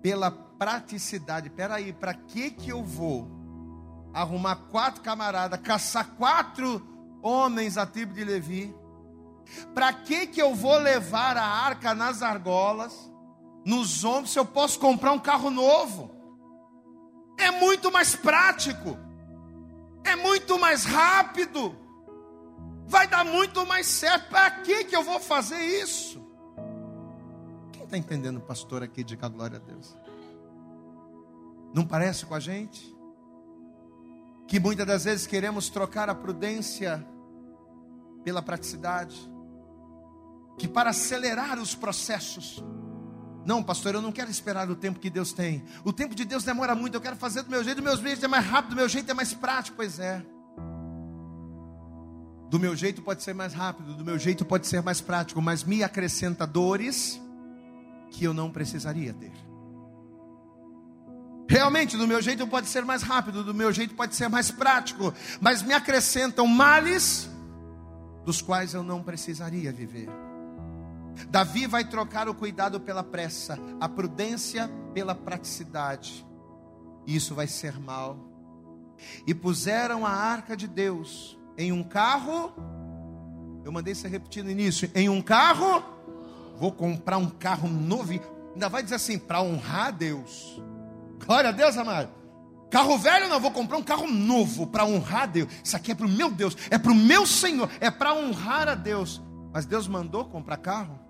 [0.00, 1.50] pela praticidade.
[1.50, 3.28] Peraí, para que que eu vou
[4.14, 6.95] arrumar quatro camaradas, caçar quatro
[7.26, 8.74] homens da tribo de Levi.
[9.74, 13.10] Para que que eu vou levar a arca nas argolas,
[13.64, 16.10] nos ombros, se eu posso comprar um carro novo?
[17.38, 18.96] É muito mais prático.
[20.04, 21.76] É muito mais rápido.
[22.86, 24.28] Vai dar muito mais certo.
[24.30, 26.24] Para que que eu vou fazer isso?
[27.72, 29.02] Quem está entendendo, pastor, aqui?
[29.02, 29.96] Diga glória a Deus.
[31.74, 32.94] Não parece com a gente?
[34.46, 37.04] Que muitas das vezes queremos trocar a prudência
[38.26, 39.16] pela praticidade.
[40.58, 42.60] Que para acelerar os processos,
[43.44, 45.62] não, pastor, eu não quero esperar o tempo que Deus tem.
[45.84, 48.24] O tempo de Deus demora muito, eu quero fazer do meu jeito, do meu jeito
[48.24, 49.76] é mais rápido, do meu jeito é mais prático.
[49.76, 50.20] Pois é.
[52.50, 55.62] Do meu jeito pode ser mais rápido, do meu jeito pode ser mais prático, mas
[55.62, 57.20] me acrescenta dores
[58.10, 59.32] que eu não precisaria ter.
[61.48, 65.14] Realmente, do meu jeito pode ser mais rápido, do meu jeito pode ser mais prático,
[65.40, 67.30] mas me acrescentam males
[68.26, 70.08] dos quais eu não precisaria viver.
[71.30, 76.26] Davi vai trocar o cuidado pela pressa, a prudência pela praticidade.
[77.06, 78.18] Isso vai ser mal.
[79.26, 82.52] E puseram a arca de Deus em um carro.
[83.64, 85.82] Eu mandei você repetir no início: em um carro.
[86.58, 88.12] Vou comprar um carro novo.
[88.54, 90.60] Ainda vai dizer assim: para honrar Deus.
[91.24, 92.10] Glória a Deus, amado.
[92.76, 95.48] Carro velho não, vou comprar um carro novo para honrar a Deus.
[95.64, 98.68] Isso aqui é para o meu Deus, é para o meu Senhor, é para honrar
[98.68, 99.22] a Deus.
[99.50, 101.00] Mas Deus mandou comprar carro?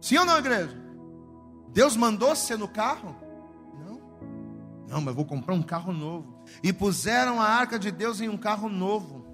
[0.00, 0.74] Sim ou não, igreja?
[1.74, 3.14] Deus mandou ser no carro?
[3.84, 4.00] Não.
[4.88, 6.42] Não, mas vou comprar um carro novo.
[6.62, 9.26] E puseram a arca de Deus em um carro novo.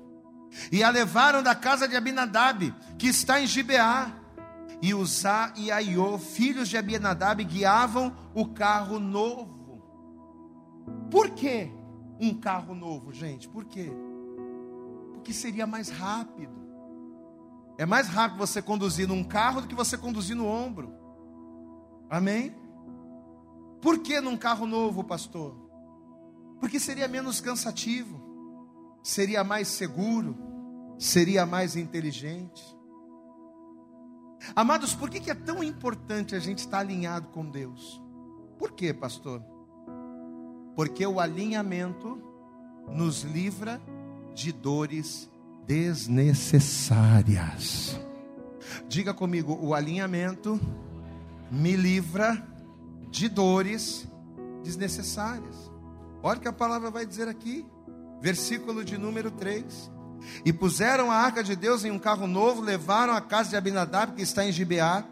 [0.73, 4.11] E a levaram da casa de Abinadab, que está em Gibeá.
[4.83, 9.56] E Uzá e Aiô, filhos de Abinadab, guiavam o carro novo.
[11.11, 11.71] Por que
[12.21, 13.49] um carro novo, gente?
[13.49, 13.91] Por quê?
[15.13, 16.55] Porque seria mais rápido.
[17.79, 20.95] É mais rápido você conduzir num carro do que você conduzir no ombro.
[22.09, 22.55] Amém?
[23.81, 25.55] Por que num carro novo, pastor?
[26.59, 28.21] Porque seria menos cansativo,
[29.03, 30.37] seria mais seguro,
[30.99, 32.65] seria mais inteligente.
[34.55, 38.03] Amados, por que, é tão importante a gente estar alinhado com Deus?
[38.59, 39.43] Por quê, pastor?
[40.77, 42.23] Porque o alinhamento
[42.87, 43.81] nos livra
[44.35, 45.31] de dores
[45.67, 47.99] desnecessárias.
[48.89, 50.61] Diga comigo, o alinhamento
[51.51, 52.41] me livra
[53.11, 54.07] de dores
[54.63, 55.71] desnecessárias.
[56.23, 57.65] Olha o que a palavra vai dizer aqui,
[58.21, 59.91] versículo de número 3.
[60.45, 64.13] E puseram a arca de Deus em um carro novo, levaram a casa de Abinadab,
[64.13, 65.05] que está em Gibeá,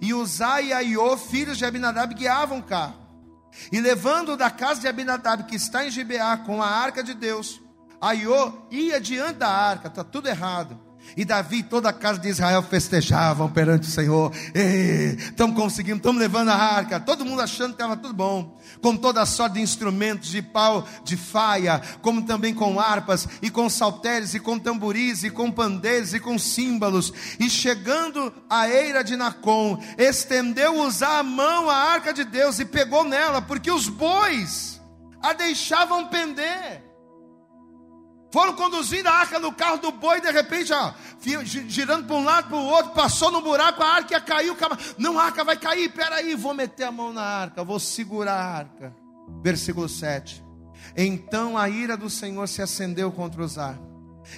[0.00, 3.05] e Uzai e Aiô, filhos de Abinadab, guiavam o carro.
[3.72, 7.60] E levando da casa de Abinadab, que está em Gibeá, com a arca de Deus,
[8.00, 10.85] Aiô ia diante da arca, está tudo errado.
[11.16, 14.32] E Davi e toda a casa de Israel festejavam perante o Senhor.
[15.18, 17.00] Estamos conseguindo, estamos levando a arca.
[17.00, 18.58] Todo mundo achando que estava tudo bom.
[18.80, 23.50] Com toda a sorte de instrumentos de pau, de faia, como também com harpas, e
[23.50, 27.12] com saltérios, e com tamboris, e com pandeiros, e com símbolos.
[27.38, 32.64] E chegando à eira de Nacon, estendeu usar a mão à arca de Deus e
[32.64, 34.80] pegou nela, porque os bois
[35.22, 36.85] a deixavam pender.
[38.36, 40.92] Foram conduzindo a arca no carro do boi, de repente, ó,
[41.46, 44.54] girando para um lado para o outro, passou no buraco, a arca ia cair, o
[44.54, 48.34] cara, não, a arca vai cair, peraí, vou meter a mão na arca, vou segurar
[48.34, 48.94] a arca.
[49.42, 50.44] Versículo 7.
[50.94, 53.78] Então a ira do Senhor se acendeu contra Uzá,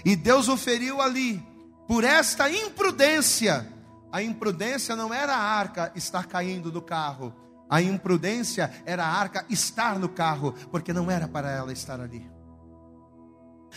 [0.05, 1.45] e Deus o feriu ali,
[1.89, 3.67] por esta imprudência.
[4.13, 7.35] A imprudência não era a arca estar caindo do carro,
[7.69, 12.38] a imprudência era a arca estar no carro, porque não era para ela estar ali.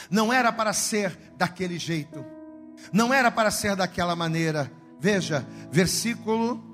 [0.10, 2.26] Não era para ser daquele jeito.
[2.92, 4.72] Não era para ser daquela maneira.
[5.00, 6.72] Veja, versículo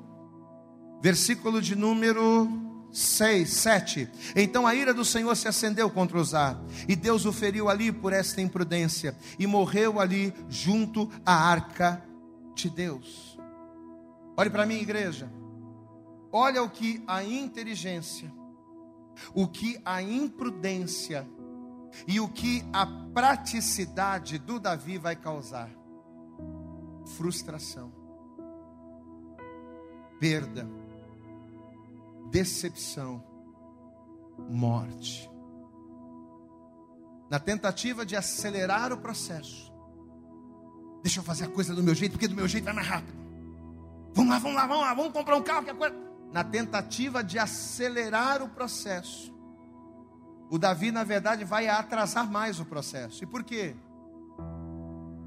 [1.01, 2.49] versículo de número
[2.91, 4.09] 6, 7.
[4.35, 8.13] Então a ira do Senhor se acendeu contra Uzá, e Deus o feriu ali por
[8.13, 12.03] esta imprudência, e morreu ali junto à arca
[12.55, 13.37] de Deus.
[14.35, 15.31] Olhe para mim, igreja.
[16.31, 18.31] Olha o que a inteligência,
[19.33, 21.27] o que a imprudência
[22.05, 25.69] e o que a praticidade do Davi vai causar?
[27.15, 27.91] Frustração,
[30.19, 30.69] perda,
[32.29, 33.23] decepção,
[34.49, 35.29] morte.
[37.29, 39.73] Na tentativa de acelerar o processo,
[41.01, 43.17] deixa eu fazer a coisa do meu jeito, porque do meu jeito vai mais rápido.
[44.13, 45.95] Vamos lá, vamos lá, vamos lá, vamos comprar um carro que a coisa.
[46.31, 49.33] Na tentativa de acelerar o processo,
[50.49, 53.23] o Davi, na verdade, vai atrasar mais o processo.
[53.23, 53.75] E por quê?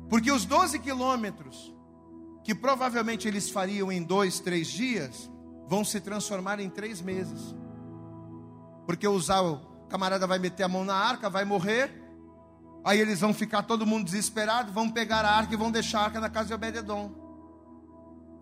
[0.08, 1.74] Porque os 12 quilômetros,
[2.42, 5.30] que provavelmente eles fariam em dois, três dias,
[5.68, 7.54] vão se transformar em três meses.
[8.86, 9.42] Porque usar
[9.88, 11.92] camarada vai meter a mão na arca, vai morrer.
[12.82, 16.04] Aí eles vão ficar todo mundo desesperado, vão pegar a arca e vão deixar a
[16.04, 17.12] arca na casa de Obededon.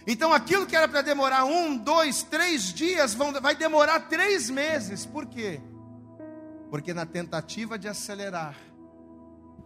[0.06, 5.04] Então aquilo que era para demorar um, dois, três dias, vão, vai demorar três meses.
[5.04, 5.60] Por quê?
[6.70, 8.56] Porque na tentativa de acelerar,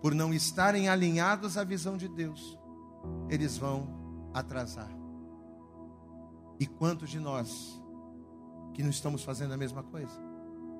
[0.01, 2.59] por não estarem alinhados à visão de Deus,
[3.29, 4.91] eles vão atrasar.
[6.59, 7.81] E quantos de nós
[8.75, 10.13] que não estamos fazendo a mesma coisa?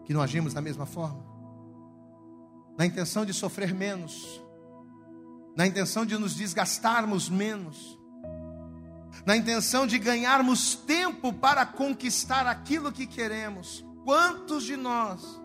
[0.05, 1.25] Que não agimos da mesma forma?
[2.79, 4.41] Na intenção de sofrer menos,
[5.57, 7.99] na intenção de nos desgastarmos menos,
[9.27, 13.85] na intenção de ganharmos tempo para conquistar aquilo que queremos.
[14.05, 15.42] Quantos de nós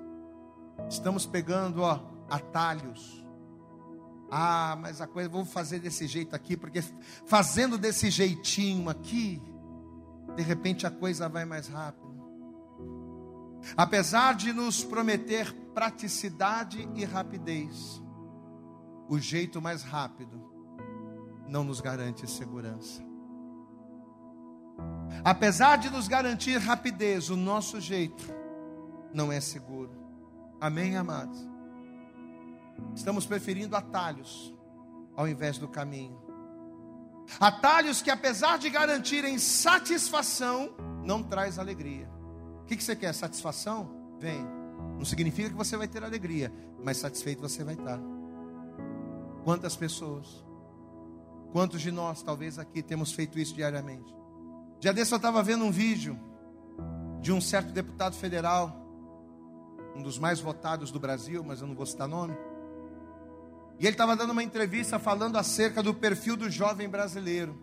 [0.89, 1.99] estamos pegando, ó,
[2.29, 3.25] atalhos?
[4.29, 6.81] Ah, mas a coisa, vou fazer desse jeito aqui, porque
[7.25, 9.41] fazendo desse jeitinho aqui,
[10.35, 12.07] de repente a coisa vai mais rápido.
[13.75, 18.01] Apesar de nos prometer praticidade e rapidez,
[19.09, 20.45] o jeito mais rápido
[21.47, 23.01] não nos garante segurança.
[25.23, 28.23] Apesar de nos garantir rapidez, o nosso jeito
[29.13, 29.96] não é seguro.
[30.59, 31.37] Amém, amados?
[32.95, 34.53] Estamos preferindo atalhos
[35.15, 36.19] ao invés do caminho.
[37.39, 42.09] Atalhos que, apesar de garantirem satisfação, não traz alegria.
[42.61, 43.13] O que, você quer?
[43.13, 43.89] Satisfação?
[44.19, 44.45] Vem.
[44.97, 46.51] Não significa que você vai ter alegria,
[46.83, 47.99] mas satisfeito você vai estar.
[49.43, 50.43] Quantas pessoas,
[51.51, 54.15] quantos de nós, talvez aqui, temos feito isso diariamente?
[54.79, 56.19] Já desse eu estava vendo um vídeo
[57.21, 58.86] de um certo deputado federal,
[59.97, 62.37] um dos mais votados do Brasil, mas eu não vou citar nome.
[63.79, 67.57] E ele estava dando uma entrevista falando acerca do perfil do jovem brasileiro.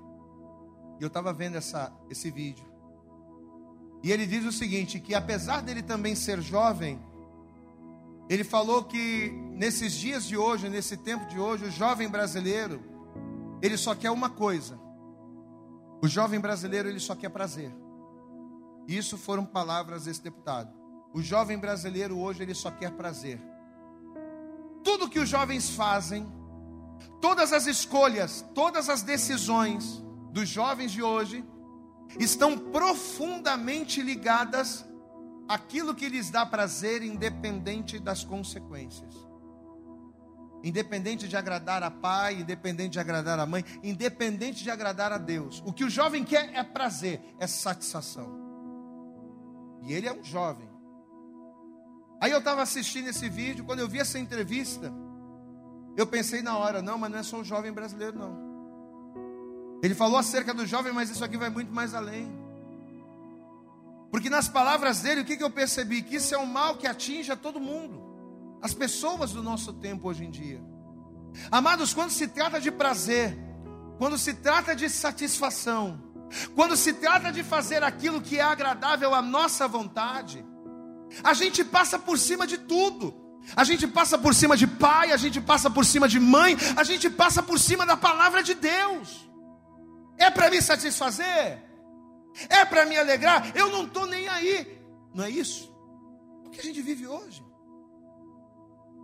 [0.99, 2.65] E eu estava vendo essa, esse vídeo.
[4.03, 7.01] E ele diz o seguinte: que apesar dele também ser jovem,
[8.29, 12.83] ele falou que nesses dias de hoje, nesse tempo de hoje, o jovem brasileiro,
[13.63, 14.79] ele só quer uma coisa.
[16.03, 17.73] O jovem brasileiro, ele só quer prazer.
[18.87, 20.84] Isso foram palavras desse deputado.
[21.15, 23.41] O jovem brasileiro hoje, ele só quer prazer
[24.85, 26.31] tudo que os jovens fazem,
[27.21, 31.43] todas as escolhas, todas as decisões dos jovens de hoje
[32.21, 34.85] estão profundamente ligadas
[35.49, 39.15] àquilo que lhes dá prazer, independente das consequências.
[40.63, 45.63] Independente de agradar a pai, independente de agradar a mãe, independente de agradar a Deus.
[45.67, 48.43] O que o jovem quer é prazer, é satisfação.
[49.83, 50.74] E ele é um jovem.
[52.25, 54.91] Aí eu estava assistindo esse vídeo, quando eu vi essa entrevista,
[55.95, 59.79] eu pensei na hora, não, mas não é só o jovem brasileiro, não.
[59.83, 62.33] Ele falou acerca do jovem, mas isso aqui vai muito mais além.
[64.11, 66.01] Porque nas palavras dele, o que, que eu percebi?
[66.01, 68.03] Que isso é um mal que atinge a todo mundo,
[68.63, 70.63] as pessoas do nosso tempo hoje em dia.
[71.51, 73.37] Amados, quando se trata de prazer,
[73.99, 76.03] quando se trata de satisfação,
[76.55, 80.43] quando se trata de fazer aquilo que é agradável à nossa vontade,
[81.23, 83.23] a gente passa por cima de tudo.
[83.55, 86.83] A gente passa por cima de pai, a gente passa por cima de mãe, a
[86.83, 89.29] gente passa por cima da palavra de Deus.
[90.17, 91.63] É para me satisfazer?
[92.49, 93.55] É para me alegrar?
[93.55, 94.81] Eu não estou nem aí.
[95.13, 95.71] Não é isso?
[96.47, 97.45] O que a gente vive hoje?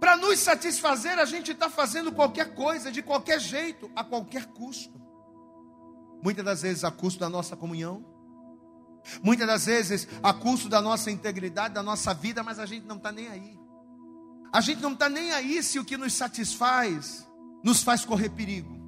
[0.01, 4.99] Para nos satisfazer, a gente está fazendo qualquer coisa, de qualquer jeito, a qualquer custo.
[6.23, 8.05] Muitas das vezes a custo da nossa comunhão,
[9.23, 12.97] Muitas das vezes a custo da nossa integridade, da nossa vida, mas a gente não
[12.97, 13.59] está nem aí.
[14.53, 17.27] A gente não está nem aí se o que nos satisfaz
[17.63, 18.79] nos faz correr perigo.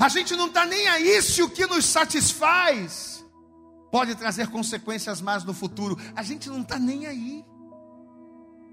[0.00, 3.24] A gente não está nem aí se o que nos satisfaz
[3.90, 5.96] pode trazer consequências más no futuro.
[6.14, 7.44] A gente não está nem aí.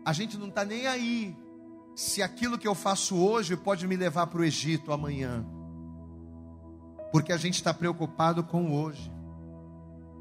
[0.04, 1.36] A gente não está nem aí
[1.96, 5.46] se aquilo que eu faço hoje pode me levar para o Egito amanhã.
[7.12, 9.12] Porque a gente está preocupado com hoje.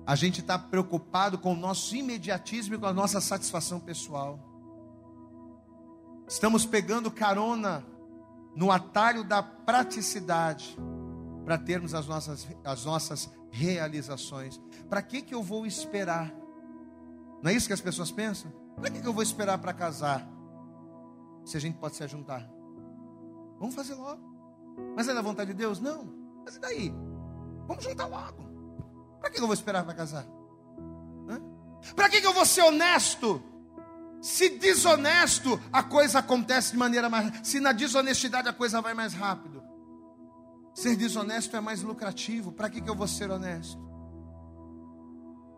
[0.06, 4.38] A gente está preocupado com o nosso imediatismo e com a nossa satisfação pessoal.
[6.28, 7.84] Estamos pegando carona
[8.54, 10.76] no atalho da praticidade
[11.44, 14.60] para termos as nossas, as nossas realizações.
[14.88, 16.32] Para que, que eu vou esperar?
[17.42, 18.52] Não é isso que as pessoas pensam?
[18.76, 20.28] Para que, que eu vou esperar para casar?
[21.44, 22.48] Se a gente pode se ajuntar.
[23.58, 24.22] Vamos fazer logo.
[24.94, 25.80] Mas é da vontade de Deus?
[25.80, 26.12] Não.
[26.44, 26.94] Mas e daí?
[27.66, 28.45] Vamos juntar logo.
[29.20, 30.26] Para que eu vou esperar para casar?
[31.94, 33.42] Para que eu vou ser honesto?
[34.20, 37.46] Se desonesto, a coisa acontece de maneira mais.
[37.46, 39.62] Se na desonestidade a coisa vai mais rápido.
[40.74, 42.52] Ser desonesto é mais lucrativo.
[42.52, 43.78] Para que eu vou ser honesto?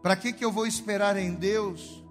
[0.03, 2.05] Para que eu vou esperar em Deus?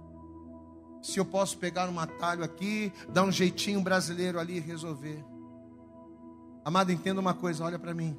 [1.08, 5.24] se eu posso pegar um atalho aqui, dar um jeitinho brasileiro ali e resolver.
[6.66, 8.18] Amado, entenda uma coisa, olha para mim.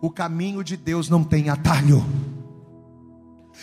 [0.00, 2.04] O caminho de Deus não tem atalho.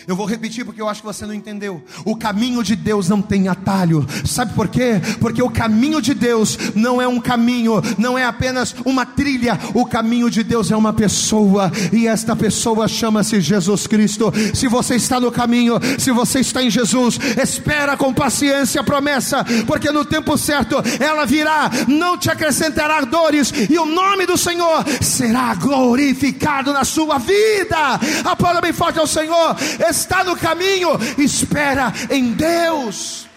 [0.06, 1.82] Eu vou repetir porque eu acho que você não entendeu.
[2.06, 4.06] O caminho de Deus não tem atalho.
[4.26, 5.02] Sabe por quê?
[5.20, 9.60] Porque o caminho de Deus não é um caminho, não é apenas uma trilha.
[9.74, 14.32] O caminho de Deus é uma pessoa, e esta pessoa chama-se Jesus Cristo.
[14.54, 19.46] Se você está no caminho, se você está em Jesus, espera com paciência a promessa,
[19.66, 24.86] porque no tempo certo ela virá, não te acrescentará dores, e o nome do Senhor
[25.02, 28.00] será glorificado na sua vida.
[28.24, 29.56] Aplauda bem forte ao Senhor
[29.90, 33.28] está no caminho, espera em Deus.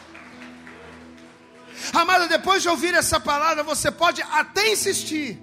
[1.93, 5.41] Amada, depois de ouvir essa palavra, você pode até insistir.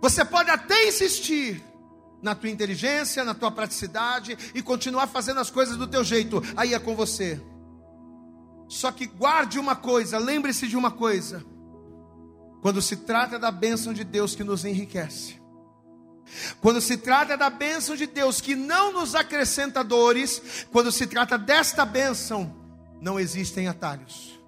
[0.00, 1.62] Você pode até insistir
[2.20, 6.42] na tua inteligência, na tua praticidade e continuar fazendo as coisas do teu jeito.
[6.56, 7.40] Aí é com você.
[8.68, 11.44] Só que guarde uma coisa, lembre-se de uma coisa.
[12.62, 15.41] Quando se trata da bênção de Deus que nos enriquece,
[16.60, 21.36] quando se trata da bênção de Deus que não nos acrescenta dores, quando se trata
[21.36, 22.54] desta bênção,
[23.00, 24.40] não existem atalhos.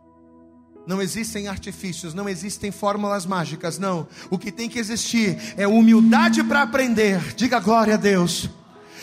[0.87, 4.07] Não existem artifícios, não existem fórmulas mágicas, não.
[4.31, 7.35] O que tem que existir é humildade para aprender.
[7.35, 8.51] Diga glória a Deus.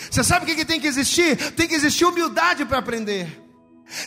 [0.10, 1.36] Você sabe o que tem que existir?
[1.54, 3.41] Tem que existir humildade para aprender.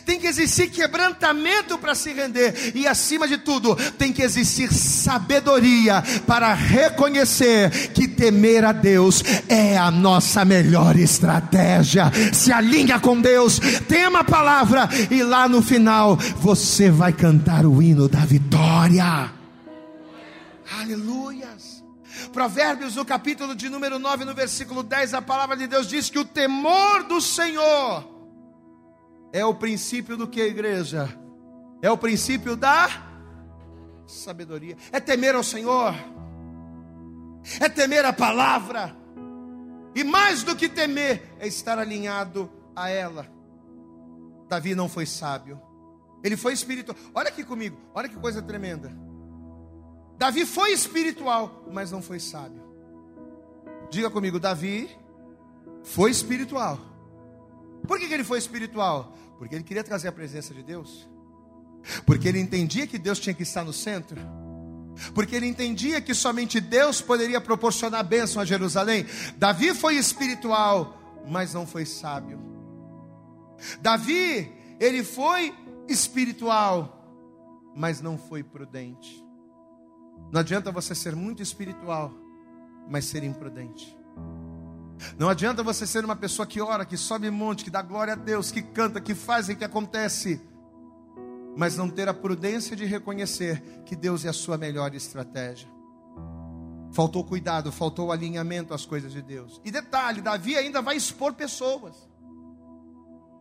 [0.05, 6.03] Tem que existir quebrantamento para se render, e acima de tudo, tem que existir sabedoria
[6.25, 12.11] para reconhecer que temer a Deus é a nossa melhor estratégia.
[12.33, 17.81] Se alinha com Deus, tema a palavra, e lá no final você vai cantar o
[17.81, 19.31] hino da vitória.
[20.79, 21.83] Aleluias.
[22.31, 26.19] Provérbios, no capítulo de número 9, no versículo 10, a palavra de Deus diz que
[26.19, 28.14] o temor do Senhor
[29.35, 31.09] é o princípio do que, igreja?
[31.81, 32.87] É o princípio da
[34.07, 34.77] sabedoria.
[34.93, 35.93] É temer ao Senhor.
[37.59, 38.95] É temer a palavra.
[39.93, 43.27] E mais do que temer, é estar alinhado a ela.
[44.47, 45.61] Davi não foi sábio.
[46.23, 46.97] Ele foi espiritual.
[47.13, 48.89] Olha aqui comigo, olha que coisa tremenda.
[50.17, 52.63] Davi foi espiritual, mas não foi sábio.
[53.89, 54.89] Diga comigo, Davi
[55.83, 56.79] foi espiritual.
[57.85, 59.13] Por que, que ele foi espiritual?
[59.37, 61.07] Porque ele queria trazer a presença de Deus.
[62.05, 64.19] Porque ele entendia que Deus tinha que estar no centro.
[65.13, 69.05] Porque ele entendia que somente Deus poderia proporcionar bênção a Jerusalém.
[69.37, 72.39] Davi foi espiritual, mas não foi sábio.
[73.81, 75.53] Davi, ele foi
[75.87, 76.91] espiritual,
[77.75, 79.23] mas não foi prudente.
[80.31, 82.11] Não adianta você ser muito espiritual,
[82.89, 83.95] mas ser imprudente.
[85.17, 88.15] Não adianta você ser uma pessoa que ora, que sobe monte, que dá glória a
[88.15, 90.41] Deus, que canta, que faz e que acontece,
[91.55, 95.67] mas não ter a prudência de reconhecer que Deus é a sua melhor estratégia.
[96.91, 99.59] Faltou cuidado, faltou alinhamento às coisas de Deus.
[99.65, 101.95] E detalhe, Davi ainda vai expor pessoas.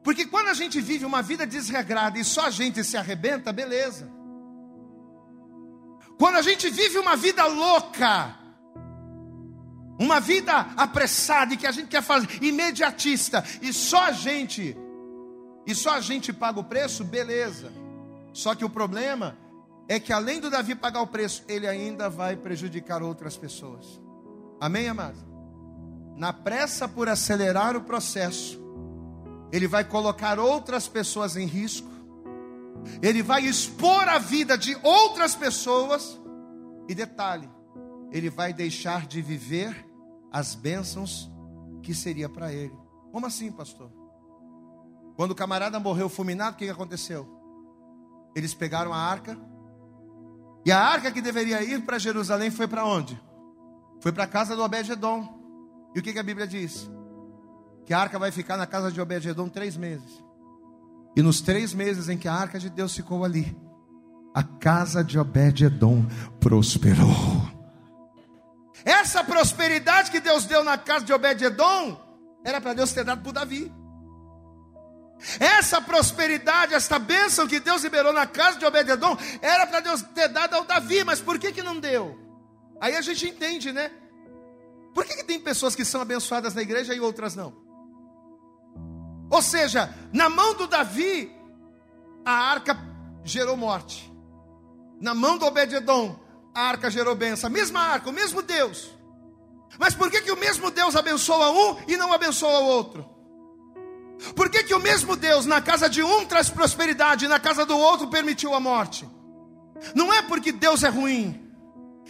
[0.02, 4.10] Porque quando a gente vive uma vida desregrada e só a gente se arrebenta, beleza.
[6.18, 8.36] Quando a gente vive uma vida louca,
[9.98, 14.76] uma vida apressada e que a gente quer fazer imediatista e só a gente
[15.66, 17.72] e só a gente paga o preço, beleza.
[18.32, 19.36] Só que o problema
[19.88, 24.00] é que além do Davi pagar o preço, ele ainda vai prejudicar outras pessoas.
[24.60, 25.20] Amém, amados?
[26.16, 28.60] Na pressa por acelerar o processo,
[29.50, 31.88] ele vai colocar outras pessoas em risco.
[33.00, 36.20] Ele vai expor a vida de outras pessoas.
[36.88, 37.48] E detalhe,
[38.14, 39.84] ele vai deixar de viver
[40.30, 41.28] as bênçãos
[41.82, 42.72] que seria para ele.
[43.10, 43.90] Como assim, pastor?
[45.16, 47.28] Quando o camarada morreu fulminado, o que aconteceu?
[48.36, 49.36] Eles pegaram a arca,
[50.64, 53.20] e a arca que deveria ir para Jerusalém foi para onde?
[54.00, 55.90] Foi para a casa do Obed-Edom.
[55.94, 56.88] E o que, que, a Bíblia diz?
[57.84, 60.24] Que a arca vai ficar na casa de Obed-Edom três meses.
[61.16, 63.56] E nos três meses em que a arca de Deus ficou ali,
[64.32, 66.06] a casa de Obed-Edom
[66.40, 67.54] prosperou.
[68.84, 72.00] Essa prosperidade que Deus deu na casa de Obed-Edom
[72.44, 73.72] era para Deus ter dado para Davi.
[75.38, 80.28] Essa prosperidade, essa bênção que Deus liberou na casa de Obed-Edom era para Deus ter
[80.28, 82.18] dado ao Davi, mas por que, que não deu?
[82.80, 83.90] Aí a gente entende, né?
[84.94, 87.54] Por que, que tem pessoas que são abençoadas na igreja e outras não?
[89.30, 91.34] Ou seja, na mão do Davi,
[92.24, 92.76] a arca
[93.24, 94.12] gerou morte.
[95.00, 96.18] Na mão do Obed-Edom,
[96.54, 97.48] a arca gerou bênção.
[97.48, 98.90] A mesma arca, o mesmo Deus.
[99.78, 103.04] Mas por que, que o mesmo Deus abençoa um e não abençoa o outro?
[104.36, 107.66] Por que, que o mesmo Deus, na casa de um traz prosperidade, e na casa
[107.66, 109.08] do outro permitiu a morte?
[109.94, 111.43] Não é porque Deus é ruim,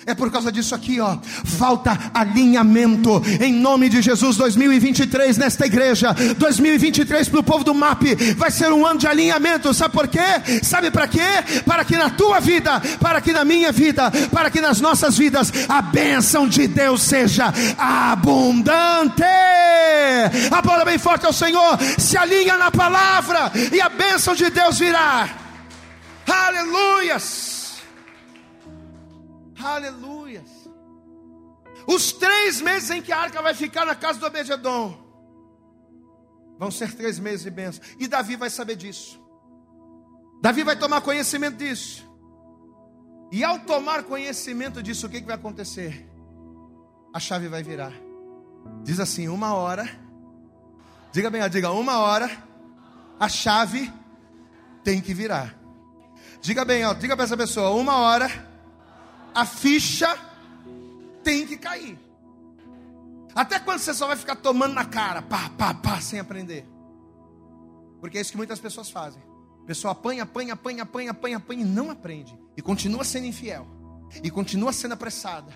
[0.07, 1.17] é por causa disso aqui, ó.
[1.45, 6.15] Falta alinhamento em nome de Jesus 2023 nesta igreja.
[6.37, 8.03] 2023 para o povo do MAP
[8.37, 9.73] vai ser um ano de alinhamento.
[9.73, 10.21] Sabe por quê?
[10.63, 11.63] Sabe para quê?
[11.65, 15.51] Para que na tua vida, para que na minha vida, para que nas nossas vidas
[15.69, 19.23] a bênção de Deus seja abundante.
[20.51, 21.79] Aplauda bem forte ao Senhor.
[21.99, 25.29] Se alinha na palavra e a bênção de Deus virá.
[26.27, 27.54] Aleluias.
[29.65, 30.69] Aleluias.
[31.87, 35.03] Os três meses em que a arca vai ficar na casa do Obededon
[36.59, 37.83] vão ser três meses de bênção.
[37.99, 39.21] E Davi vai saber disso.
[40.43, 42.09] Davi vai tomar conhecimento disso.
[43.33, 46.07] E ao tomar conhecimento disso, o que, que vai acontecer?
[47.13, 47.93] A chave vai virar.
[48.83, 49.89] Diz assim: uma hora.
[51.11, 52.31] Diga bem, diga uma hora.
[53.19, 53.91] A chave
[54.83, 55.59] tem que virar.
[56.41, 58.54] Diga bem, ó, diga para essa pessoa: uma hora
[59.35, 60.17] a ficha
[61.23, 61.99] tem que cair.
[63.35, 66.65] Até quando você só vai ficar tomando na cara, pá, pá, pá, sem aprender?
[68.01, 69.21] Porque é isso que muitas pessoas fazem.
[69.63, 72.39] A pessoa apanha, apanha, apanha, apanha, apanha, apanha e não aprende.
[72.57, 73.67] E continua sendo infiel.
[74.23, 75.53] E continua sendo apressada.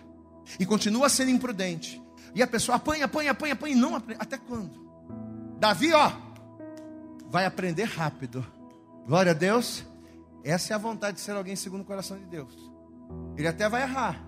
[0.59, 2.03] E continua sendo imprudente.
[2.35, 4.21] E a pessoa apanha, apanha, apanha, apanha e não aprende.
[4.21, 4.89] Até quando?
[5.59, 6.11] Davi, ó,
[7.29, 8.45] vai aprender rápido.
[9.07, 9.85] Glória a Deus.
[10.43, 12.69] Essa é a vontade de ser alguém segundo o coração de Deus.
[13.37, 14.21] Ele até vai errar,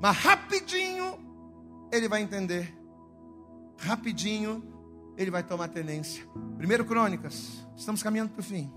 [0.00, 1.18] mas rapidinho
[1.92, 2.74] ele vai entender.
[3.78, 4.62] Rapidinho
[5.16, 6.26] ele vai tomar tenência.
[6.56, 8.72] Primeiro Crônicas, estamos caminhando para o fim.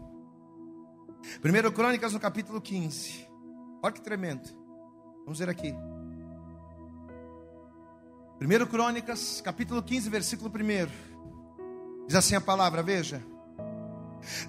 [1.42, 3.28] Primeiro Crônicas no capítulo 15.
[3.82, 4.50] Olha que tremendo.
[5.24, 5.74] Vamos ver aqui.
[8.38, 12.08] Primeiro Crônicas, capítulo 15, versículo 1.
[12.08, 13.24] Diz assim a palavra, veja.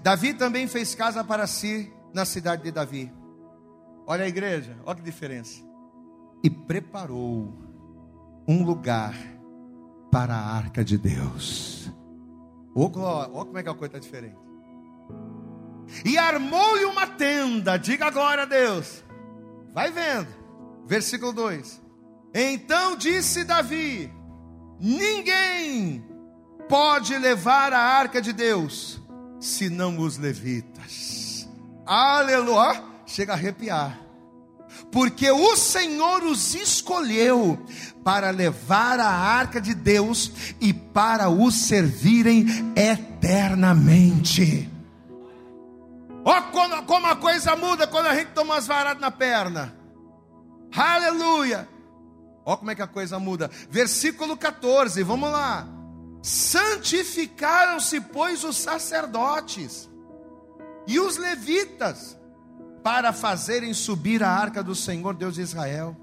[0.02, 3.17] Davi também fez casa para si na cidade de Davi
[4.11, 5.62] Olha a igreja, olha que diferença.
[6.42, 7.52] E preparou
[8.48, 9.14] um lugar
[10.11, 11.92] para a arca de Deus.
[12.74, 14.38] Olha como é que a coisa está diferente.
[16.06, 19.04] E armou-lhe uma tenda, diga glória a Deus.
[19.74, 20.28] Vai vendo,
[20.86, 21.78] versículo 2:
[22.32, 24.11] Então disse Davi:
[24.80, 26.02] Ninguém
[26.66, 29.02] pode levar a arca de Deus,
[29.38, 31.46] senão os levitas.
[31.84, 33.98] Aleluia chega a arrepiar.
[34.92, 37.59] Porque o Senhor os escolheu
[38.04, 40.30] para levar a arca de Deus
[40.61, 42.46] e para o servirem
[42.76, 44.70] eternamente.
[46.22, 49.74] Ó, oh, como a coisa muda quando a gente toma umas varadas na perna.
[50.76, 51.66] Aleluia.
[52.44, 53.50] Ó, como é que a coisa muda.
[53.70, 55.66] Versículo 14, vamos lá.
[56.22, 59.88] Santificaram-se, pois, os sacerdotes
[60.86, 62.17] e os levitas
[62.89, 65.95] para fazerem subir a arca do Senhor Deus de Israel.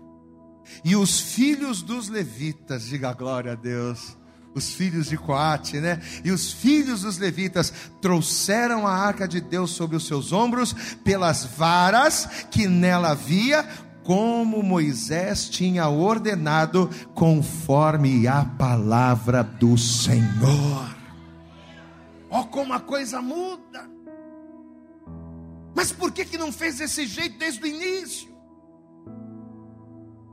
[0.83, 4.15] E os filhos dos levitas, diga glória a Deus,
[4.53, 5.99] os filhos de Coate, né?
[6.23, 10.73] E os filhos dos levitas trouxeram a arca de Deus sobre os seus ombros,
[11.03, 13.67] pelas varas que nela havia,
[14.03, 20.95] como Moisés tinha ordenado, conforme a palavra do Senhor.
[22.29, 23.94] Ó, oh, como a coisa muda.
[25.75, 28.33] Mas por que, que não fez desse jeito desde o início?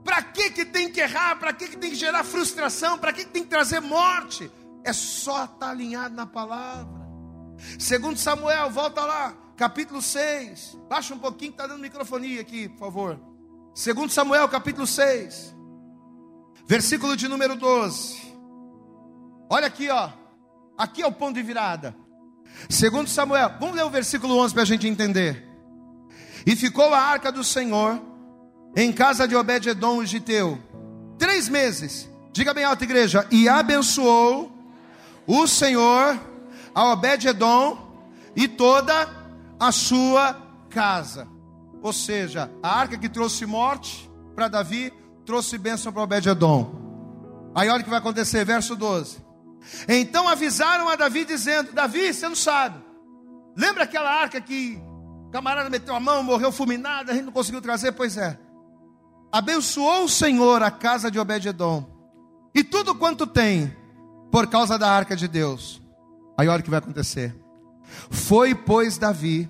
[0.04, 1.36] Para que, que tem que errar?
[1.38, 2.96] Para que, que tem que gerar frustração?
[2.96, 4.50] Para que, que tem que trazer morte?
[4.84, 7.02] É só estar tá alinhado na palavra.
[7.78, 10.78] Segundo Samuel, volta lá, capítulo 6.
[10.88, 13.20] Baixa um pouquinho, está dando microfonia aqui, por favor.
[13.74, 15.54] Segundo Samuel, capítulo 6.
[16.66, 18.32] Versículo de número 12.
[19.50, 20.10] Olha aqui, ó.
[20.78, 21.96] Aqui é o ponto de virada.
[22.68, 25.46] Segundo Samuel, vamos ler o versículo 11 para a gente entender.
[26.46, 28.00] E ficou a arca do Senhor
[28.76, 30.58] em casa de Obed-edom o Giteu,
[31.18, 32.08] três meses.
[32.32, 33.26] Diga bem alto, igreja.
[33.30, 34.50] E abençoou
[35.26, 36.18] o Senhor
[36.74, 37.76] a Obed-edom
[38.34, 39.08] e toda
[39.60, 40.36] a sua
[40.70, 41.28] casa.
[41.82, 44.92] Ou seja, a arca que trouxe morte para Davi,
[45.26, 46.82] trouxe bênção para Obed-edom.
[47.54, 49.21] Aí olha o que vai acontecer, verso 12.
[49.88, 52.82] Então avisaram a Davi dizendo: Davi, você não sabe.
[53.56, 54.80] Lembra aquela arca que
[55.26, 57.92] o camarada meteu a mão, morreu fulminada, a gente não conseguiu trazer?
[57.92, 58.38] Pois é.
[59.30, 61.86] Abençoou o Senhor a casa de Obed-edom
[62.54, 63.74] e tudo quanto tem
[64.30, 65.80] por causa da arca de Deus.
[66.38, 67.34] Aí olha o que vai acontecer.
[68.10, 69.48] Foi, pois, Davi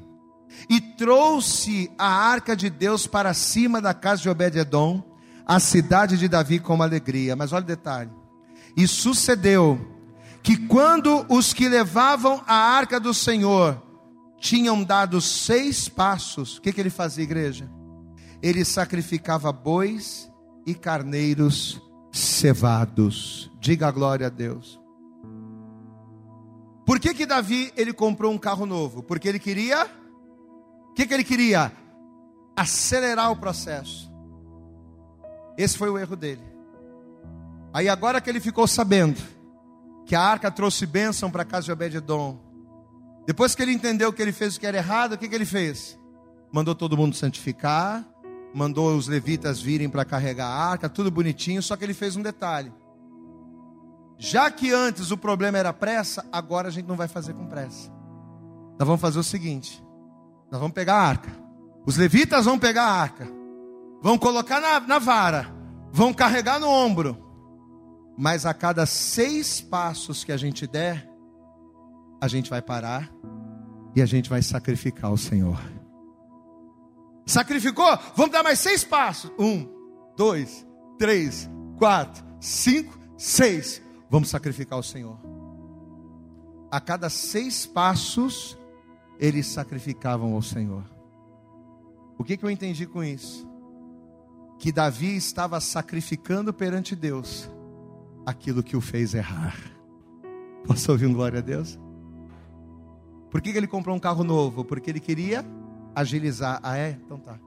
[0.69, 5.03] e trouxe a arca de Deus para cima da casa de Obed-edom,
[5.47, 7.35] a cidade de Davi com alegria.
[7.35, 8.11] Mas olha o detalhe.
[8.77, 9.92] E sucedeu
[10.43, 13.81] que quando os que levavam a arca do Senhor
[14.39, 17.71] tinham dado seis passos, o que, que ele fazia, igreja?
[18.43, 20.29] Ele sacrificava bois
[20.67, 21.81] e carneiros
[22.11, 23.51] cevados.
[23.61, 24.81] Diga a glória a Deus.
[26.85, 29.03] Por que que Davi ele comprou um carro novo?
[29.03, 29.89] Porque ele queria
[30.93, 31.73] o que, que ele queria?
[32.55, 34.13] Acelerar o processo.
[35.57, 36.43] Esse foi o erro dele.
[37.73, 39.19] Aí agora que ele ficou sabendo
[40.05, 42.39] que a arca trouxe bênção para a casa de Obed-edom,
[43.27, 45.45] depois que ele entendeu que ele fez o que era errado, o que, que ele
[45.45, 45.99] fez?
[46.53, 48.05] Mandou todo mundo santificar,
[48.53, 52.23] mandou os levitas virem para carregar a arca, tudo bonitinho, só que ele fez um
[52.23, 52.73] detalhe.
[54.19, 57.91] Já que antes o problema era pressa, agora a gente não vai fazer com pressa.
[58.79, 59.83] Nós vamos fazer o seguinte:
[60.51, 61.31] nós vamos pegar a arca.
[61.87, 63.29] Os levitas vão pegar a arca,
[64.01, 65.53] vão colocar na, na vara,
[65.91, 67.19] vão carregar no ombro.
[68.23, 71.11] Mas a cada seis passos que a gente der,
[72.21, 73.13] a gente vai parar
[73.97, 75.61] e a gente vai sacrificar o Senhor.
[77.27, 77.99] Sacrificou?
[78.15, 79.33] Vamos dar mais seis passos.
[79.37, 79.69] Um,
[80.17, 80.65] dois,
[81.01, 83.83] três, quatro, cinco, seis.
[84.09, 85.19] Vamos sacrificar o Senhor.
[86.71, 88.57] A cada seis passos,
[89.19, 90.85] eles sacrificavam ao Senhor.
[92.17, 93.45] O que, que eu entendi com isso?
[94.61, 97.51] Que Davi estava sacrificando perante Deus
[98.25, 99.57] aquilo que o fez errar.
[100.67, 101.79] Posso ouvir um glória a Deus?
[103.31, 104.65] Por que, ele comprou um carro novo?
[104.65, 105.45] Porque ele queria
[105.95, 106.61] agilizar.
[106.63, 106.91] Ah, é?
[106.91, 107.39] Então tá.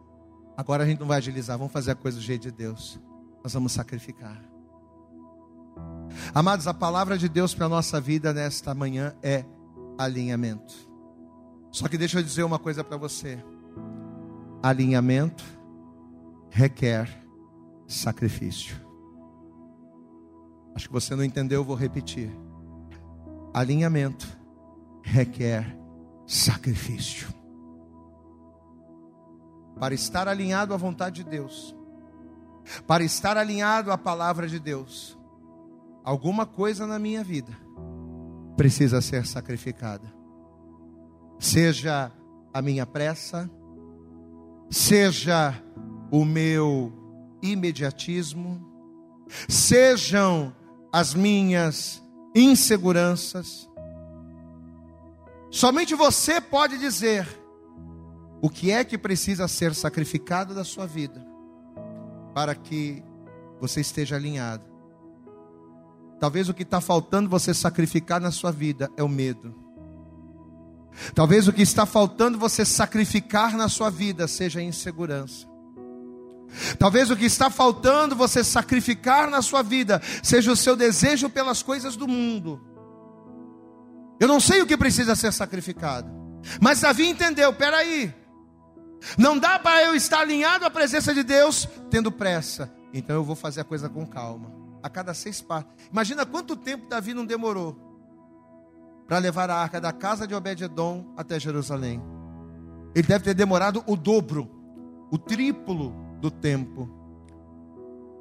[0.58, 3.00] Agora a gente não vai agilizar, vamos fazer a coisa do jeito de Deus.
[3.44, 4.42] Nós vamos sacrificar.
[6.34, 9.46] Amados, a palavra de Deus para a nossa vida nesta manhã é
[9.98, 10.74] alinhamento.
[11.72, 13.44] Só que deixa eu dizer uma coisa para você:
[14.64, 15.44] alinhamento
[16.50, 17.10] requer
[17.86, 18.85] sacrifício.
[20.76, 22.30] Acho que você não entendeu, eu vou repetir.
[23.54, 24.28] Alinhamento
[25.02, 25.78] requer
[26.28, 27.34] sacrifício
[29.80, 31.76] para estar alinhado à vontade de Deus,
[32.88, 35.18] para estar alinhado à palavra de Deus,
[36.04, 37.56] alguma coisa na minha vida
[38.56, 40.14] precisa ser sacrificada.
[41.38, 42.12] Seja
[42.54, 43.50] a minha pressa,
[44.70, 45.54] seja
[46.10, 46.94] o meu
[47.42, 48.66] imediatismo,
[49.48, 50.54] sejam
[50.96, 52.02] as minhas
[52.34, 53.70] inseguranças.
[55.52, 57.28] Somente você pode dizer
[58.42, 61.22] o que é que precisa ser sacrificado da sua vida
[62.34, 63.04] para que
[63.60, 64.64] você esteja alinhado?
[66.18, 69.54] Talvez o que está faltando você sacrificar na sua vida é o medo.
[71.14, 75.46] Talvez o que está faltando você sacrificar na sua vida seja a insegurança.
[76.78, 81.62] Talvez o que está faltando você sacrificar na sua vida seja o seu desejo pelas
[81.62, 82.62] coisas do mundo.
[84.20, 86.10] Eu não sei o que precisa ser sacrificado,
[86.62, 88.14] mas Davi entendeu: peraí,
[89.18, 92.74] não dá para eu estar alinhado à presença de Deus tendo pressa.
[92.94, 94.54] Então eu vou fazer a coisa com calma.
[94.82, 95.70] A cada seis passos.
[95.92, 97.76] Imagina quanto tempo Davi não demorou
[99.08, 102.02] para levar a arca da casa de Obed-edom até Jerusalém.
[102.94, 104.50] Ele deve ter demorado o dobro,
[105.12, 106.90] o triplo do tempo.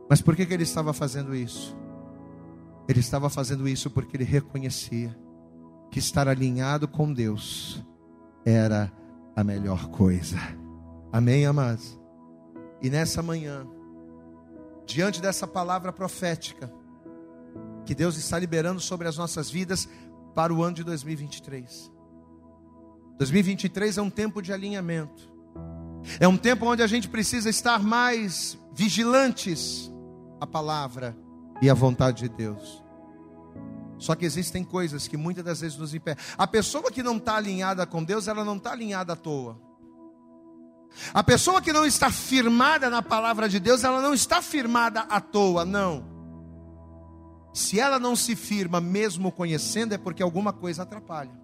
[0.08, 1.74] Mas por que, que ele estava fazendo isso?
[2.86, 5.16] Ele estava fazendo isso porque ele reconhecia
[5.90, 7.82] que estar alinhado com Deus
[8.44, 8.92] era
[9.34, 10.36] a melhor coisa.
[11.10, 11.98] Amém, amados?
[12.82, 13.66] E nessa manhã,
[14.84, 16.70] diante dessa palavra profética,
[17.86, 19.88] que Deus está liberando sobre as nossas vidas
[20.34, 21.90] para o ano de 2023.
[23.16, 25.32] 2023 é um tempo de alinhamento,
[26.20, 29.92] é um tempo onde a gente precisa estar mais vigilantes
[30.40, 31.16] à palavra
[31.60, 32.82] e à vontade de Deus.
[33.98, 36.22] Só que existem coisas que muitas das vezes nos impedem.
[36.36, 39.58] A pessoa que não está alinhada com Deus, ela não está alinhada à toa.
[41.12, 45.20] A pessoa que não está firmada na palavra de Deus, ela não está firmada à
[45.20, 46.04] toa, não.
[47.52, 51.43] Se ela não se firma, mesmo conhecendo, é porque alguma coisa atrapalha.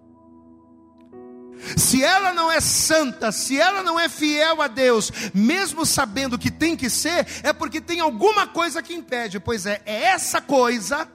[1.77, 6.51] Se ela não é santa, se ela não é fiel a Deus, mesmo sabendo que
[6.51, 9.39] tem que ser, é porque tem alguma coisa que impede.
[9.39, 11.07] Pois é, é essa coisa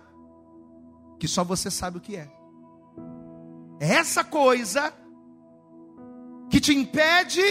[1.18, 2.28] que só você sabe o que é.
[3.80, 4.92] É essa coisa
[6.50, 7.42] que te impede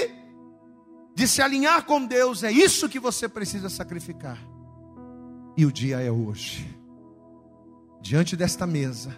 [1.13, 4.37] de se alinhar com Deus, é isso que você precisa sacrificar.
[5.55, 6.77] E o dia é hoje.
[8.01, 9.15] Diante desta mesa,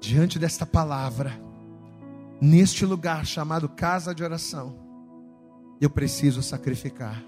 [0.00, 1.49] diante desta palavra,
[2.40, 4.78] neste lugar chamado casa de oração,
[5.80, 7.22] eu preciso sacrificar,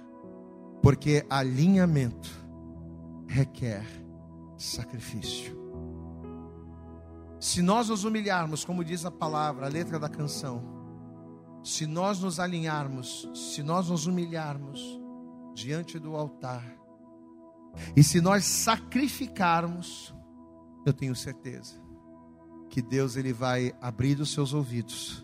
[0.83, 2.31] porque alinhamento
[3.27, 3.85] requer
[4.57, 5.61] sacrifício.
[7.39, 10.63] Se nós nos humilharmos, como diz a palavra, a letra da canção,
[11.65, 14.81] se nós nos alinharmos, se nós nos humilharmos
[15.55, 16.65] diante do altar,
[17.97, 20.15] e se nós sacrificarmos,
[20.85, 21.82] eu tenho certeza
[22.73, 25.23] que Deus ele vai abrir os seus ouvidos,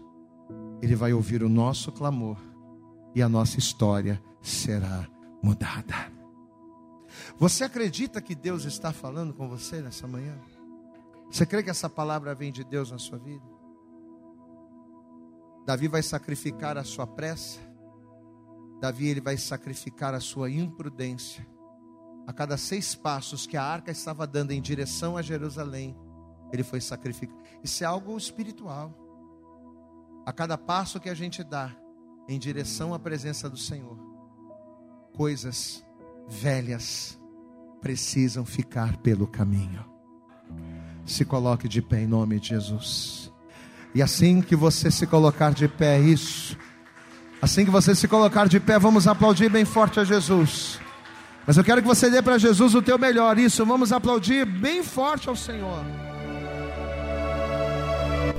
[0.82, 2.36] ele vai ouvir o nosso clamor
[3.14, 5.08] e a nossa história será
[5.42, 6.12] mudada.
[7.38, 10.38] Você acredita que Deus está falando com você nessa manhã?
[11.30, 13.46] Você crê que essa palavra vem de Deus na sua vida?
[15.64, 17.60] Davi vai sacrificar a sua pressa.
[18.78, 21.46] Davi ele vai sacrificar a sua imprudência.
[22.26, 25.96] A cada seis passos que a arca estava dando em direção a Jerusalém,
[26.52, 27.38] ele foi sacrificado.
[27.62, 28.94] Isso é algo espiritual.
[30.24, 31.74] A cada passo que a gente dá
[32.28, 33.98] em direção à presença do Senhor,
[35.14, 35.84] coisas
[36.28, 37.18] velhas
[37.80, 39.84] precisam ficar pelo caminho.
[41.06, 43.32] Se coloque de pé em nome de Jesus.
[43.94, 46.56] E assim que você se colocar de pé, isso.
[47.40, 50.78] Assim que você se colocar de pé, vamos aplaudir bem forte a Jesus.
[51.46, 53.38] Mas eu quero que você dê para Jesus o teu melhor.
[53.38, 56.07] Isso, vamos aplaudir bem forte ao Senhor.